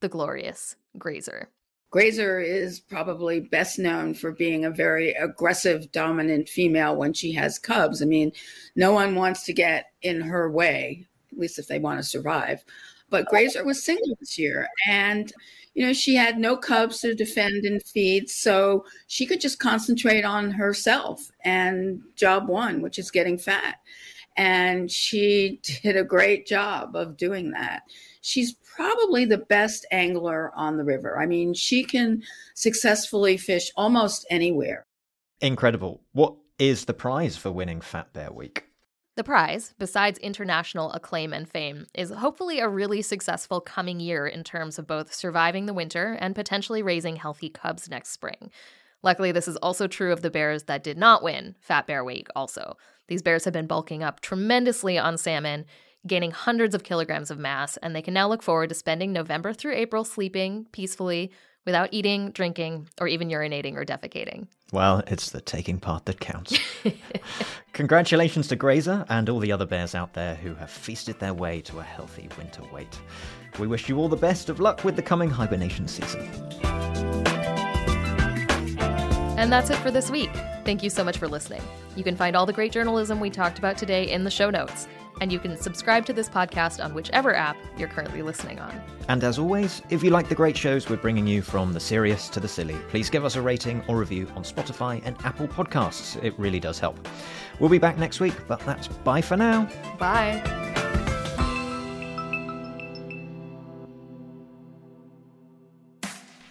the 0.00 0.08
glorious 0.08 0.76
Grazer. 0.96 1.50
Grazer 1.90 2.40
is 2.40 2.80
probably 2.80 3.40
best 3.40 3.78
known 3.78 4.14
for 4.14 4.32
being 4.32 4.64
a 4.64 4.70
very 4.70 5.12
aggressive, 5.12 5.92
dominant 5.92 6.48
female 6.48 6.96
when 6.96 7.12
she 7.12 7.32
has 7.32 7.58
cubs. 7.58 8.02
I 8.02 8.06
mean, 8.06 8.32
no 8.74 8.92
one 8.92 9.14
wants 9.14 9.44
to 9.44 9.52
get 9.52 9.86
in 10.02 10.20
her 10.22 10.50
way, 10.50 11.06
at 11.32 11.38
least 11.38 11.58
if 11.58 11.68
they 11.68 11.78
want 11.78 12.00
to 12.00 12.04
survive. 12.04 12.64
But 13.08 13.26
Grazer 13.26 13.64
was 13.64 13.84
single 13.84 14.16
this 14.18 14.38
year, 14.38 14.68
and 14.88 15.32
you 15.74 15.86
know 15.86 15.92
she 15.92 16.14
had 16.14 16.38
no 16.38 16.56
cubs 16.56 17.00
to 17.00 17.14
defend 17.14 17.64
and 17.64 17.82
feed, 17.82 18.28
so 18.28 18.84
she 19.06 19.26
could 19.26 19.40
just 19.40 19.58
concentrate 19.58 20.24
on 20.24 20.50
herself 20.50 21.30
and 21.44 22.00
job 22.16 22.48
one, 22.48 22.82
which 22.82 22.98
is 22.98 23.10
getting 23.10 23.38
fat. 23.38 23.76
And 24.36 24.90
she 24.90 25.60
did 25.82 25.96
a 25.96 26.04
great 26.04 26.46
job 26.46 26.96
of 26.96 27.16
doing 27.16 27.52
that 27.52 27.82
she's 28.26 28.54
probably 28.54 29.24
the 29.24 29.38
best 29.38 29.86
angler 29.92 30.52
on 30.56 30.76
the 30.76 30.84
river. 30.84 31.18
I 31.18 31.26
mean, 31.26 31.54
she 31.54 31.84
can 31.84 32.22
successfully 32.54 33.36
fish 33.36 33.70
almost 33.76 34.26
anywhere. 34.28 34.84
Incredible. 35.40 36.02
What 36.12 36.34
is 36.58 36.86
the 36.86 36.94
prize 36.94 37.36
for 37.36 37.52
winning 37.52 37.80
Fat 37.80 38.12
Bear 38.12 38.32
Week? 38.32 38.65
The 39.16 39.24
prize, 39.24 39.72
besides 39.78 40.18
international 40.18 40.92
acclaim 40.92 41.32
and 41.32 41.48
fame, 41.48 41.86
is 41.94 42.10
hopefully 42.10 42.58
a 42.58 42.68
really 42.68 43.00
successful 43.00 43.62
coming 43.62 43.98
year 43.98 44.26
in 44.26 44.44
terms 44.44 44.78
of 44.78 44.86
both 44.86 45.14
surviving 45.14 45.64
the 45.64 45.72
winter 45.72 46.18
and 46.20 46.34
potentially 46.34 46.82
raising 46.82 47.16
healthy 47.16 47.48
cubs 47.48 47.88
next 47.88 48.10
spring. 48.10 48.50
Luckily, 49.02 49.32
this 49.32 49.48
is 49.48 49.56
also 49.56 49.86
true 49.86 50.12
of 50.12 50.20
the 50.20 50.30
bears 50.30 50.64
that 50.64 50.84
did 50.84 50.98
not 50.98 51.22
win 51.22 51.54
Fat 51.60 51.86
Bear 51.86 52.04
Week, 52.04 52.28
also. 52.36 52.76
These 53.08 53.22
bears 53.22 53.46
have 53.46 53.54
been 53.54 53.66
bulking 53.66 54.02
up 54.02 54.20
tremendously 54.20 54.98
on 54.98 55.16
salmon, 55.16 55.64
gaining 56.06 56.32
hundreds 56.32 56.74
of 56.74 56.84
kilograms 56.84 57.30
of 57.30 57.38
mass, 57.38 57.78
and 57.78 57.96
they 57.96 58.02
can 58.02 58.12
now 58.12 58.28
look 58.28 58.42
forward 58.42 58.68
to 58.68 58.74
spending 58.74 59.14
November 59.14 59.54
through 59.54 59.76
April 59.76 60.04
sleeping 60.04 60.66
peacefully 60.72 61.32
without 61.66 61.88
eating, 61.92 62.30
drinking, 62.30 62.88
or 62.98 63.08
even 63.08 63.28
urinating 63.28 63.74
or 63.74 63.84
defecating. 63.84 64.46
Well, 64.72 65.02
it's 65.06 65.30
the 65.30 65.40
taking 65.40 65.78
part 65.78 66.06
that 66.06 66.20
counts. 66.20 66.58
Congratulations 67.72 68.48
to 68.48 68.56
Grazer 68.56 69.04
and 69.08 69.28
all 69.28 69.40
the 69.40 69.52
other 69.52 69.66
bears 69.66 69.94
out 69.94 70.14
there 70.14 70.36
who 70.36 70.54
have 70.54 70.70
feasted 70.70 71.18
their 71.20 71.34
way 71.34 71.60
to 71.62 71.80
a 71.80 71.82
healthy 71.82 72.28
winter 72.38 72.62
weight. 72.72 72.98
We 73.58 73.66
wish 73.66 73.88
you 73.88 73.98
all 73.98 74.08
the 74.08 74.16
best 74.16 74.48
of 74.48 74.60
luck 74.60 74.84
with 74.84 74.96
the 74.96 75.02
coming 75.02 75.28
hibernation 75.28 75.88
season. 75.88 76.22
And 79.38 79.52
that's 79.52 79.68
it 79.68 79.76
for 79.76 79.90
this 79.90 80.10
week. 80.10 80.30
Thank 80.64 80.82
you 80.82 80.88
so 80.88 81.04
much 81.04 81.18
for 81.18 81.28
listening. 81.28 81.62
You 81.94 82.02
can 82.02 82.16
find 82.16 82.34
all 82.34 82.46
the 82.46 82.52
great 82.52 82.72
journalism 82.72 83.20
we 83.20 83.30
talked 83.30 83.58
about 83.58 83.76
today 83.76 84.10
in 84.10 84.24
the 84.24 84.30
show 84.30 84.50
notes 84.50 84.88
and 85.20 85.32
you 85.32 85.38
can 85.38 85.56
subscribe 85.56 86.04
to 86.06 86.12
this 86.12 86.28
podcast 86.28 86.84
on 86.84 86.94
whichever 86.94 87.34
app 87.34 87.56
you're 87.76 87.88
currently 87.88 88.22
listening 88.22 88.58
on. 88.58 88.80
And 89.08 89.22
as 89.24 89.38
always, 89.38 89.82
if 89.90 90.02
you 90.02 90.10
like 90.10 90.28
the 90.28 90.34
great 90.34 90.56
shows 90.56 90.88
we're 90.88 90.96
bringing 90.96 91.26
you 91.26 91.42
from 91.42 91.72
the 91.72 91.80
serious 91.80 92.28
to 92.30 92.40
the 92.40 92.48
silly, 92.48 92.76
please 92.88 93.08
give 93.08 93.24
us 93.24 93.36
a 93.36 93.42
rating 93.42 93.82
or 93.88 93.98
review 93.98 94.28
on 94.34 94.42
Spotify 94.42 95.00
and 95.04 95.16
Apple 95.24 95.48
Podcasts. 95.48 96.22
It 96.22 96.38
really 96.38 96.60
does 96.60 96.78
help. 96.78 97.08
We'll 97.60 97.70
be 97.70 97.78
back 97.78 97.98
next 97.98 98.20
week, 98.20 98.34
but 98.48 98.60
that's 98.60 98.88
bye 98.88 99.22
for 99.22 99.36
now. 99.36 99.68
Bye. 99.98 100.42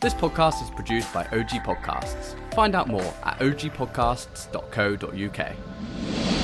This 0.02 0.14
podcast 0.14 0.62
is 0.62 0.70
produced 0.70 1.12
by 1.12 1.26
OG 1.26 1.64
Podcasts. 1.66 2.36
Find 2.54 2.76
out 2.76 2.88
more 2.88 3.12
at 3.24 3.40
ogpodcasts.co.uk. 3.40 6.35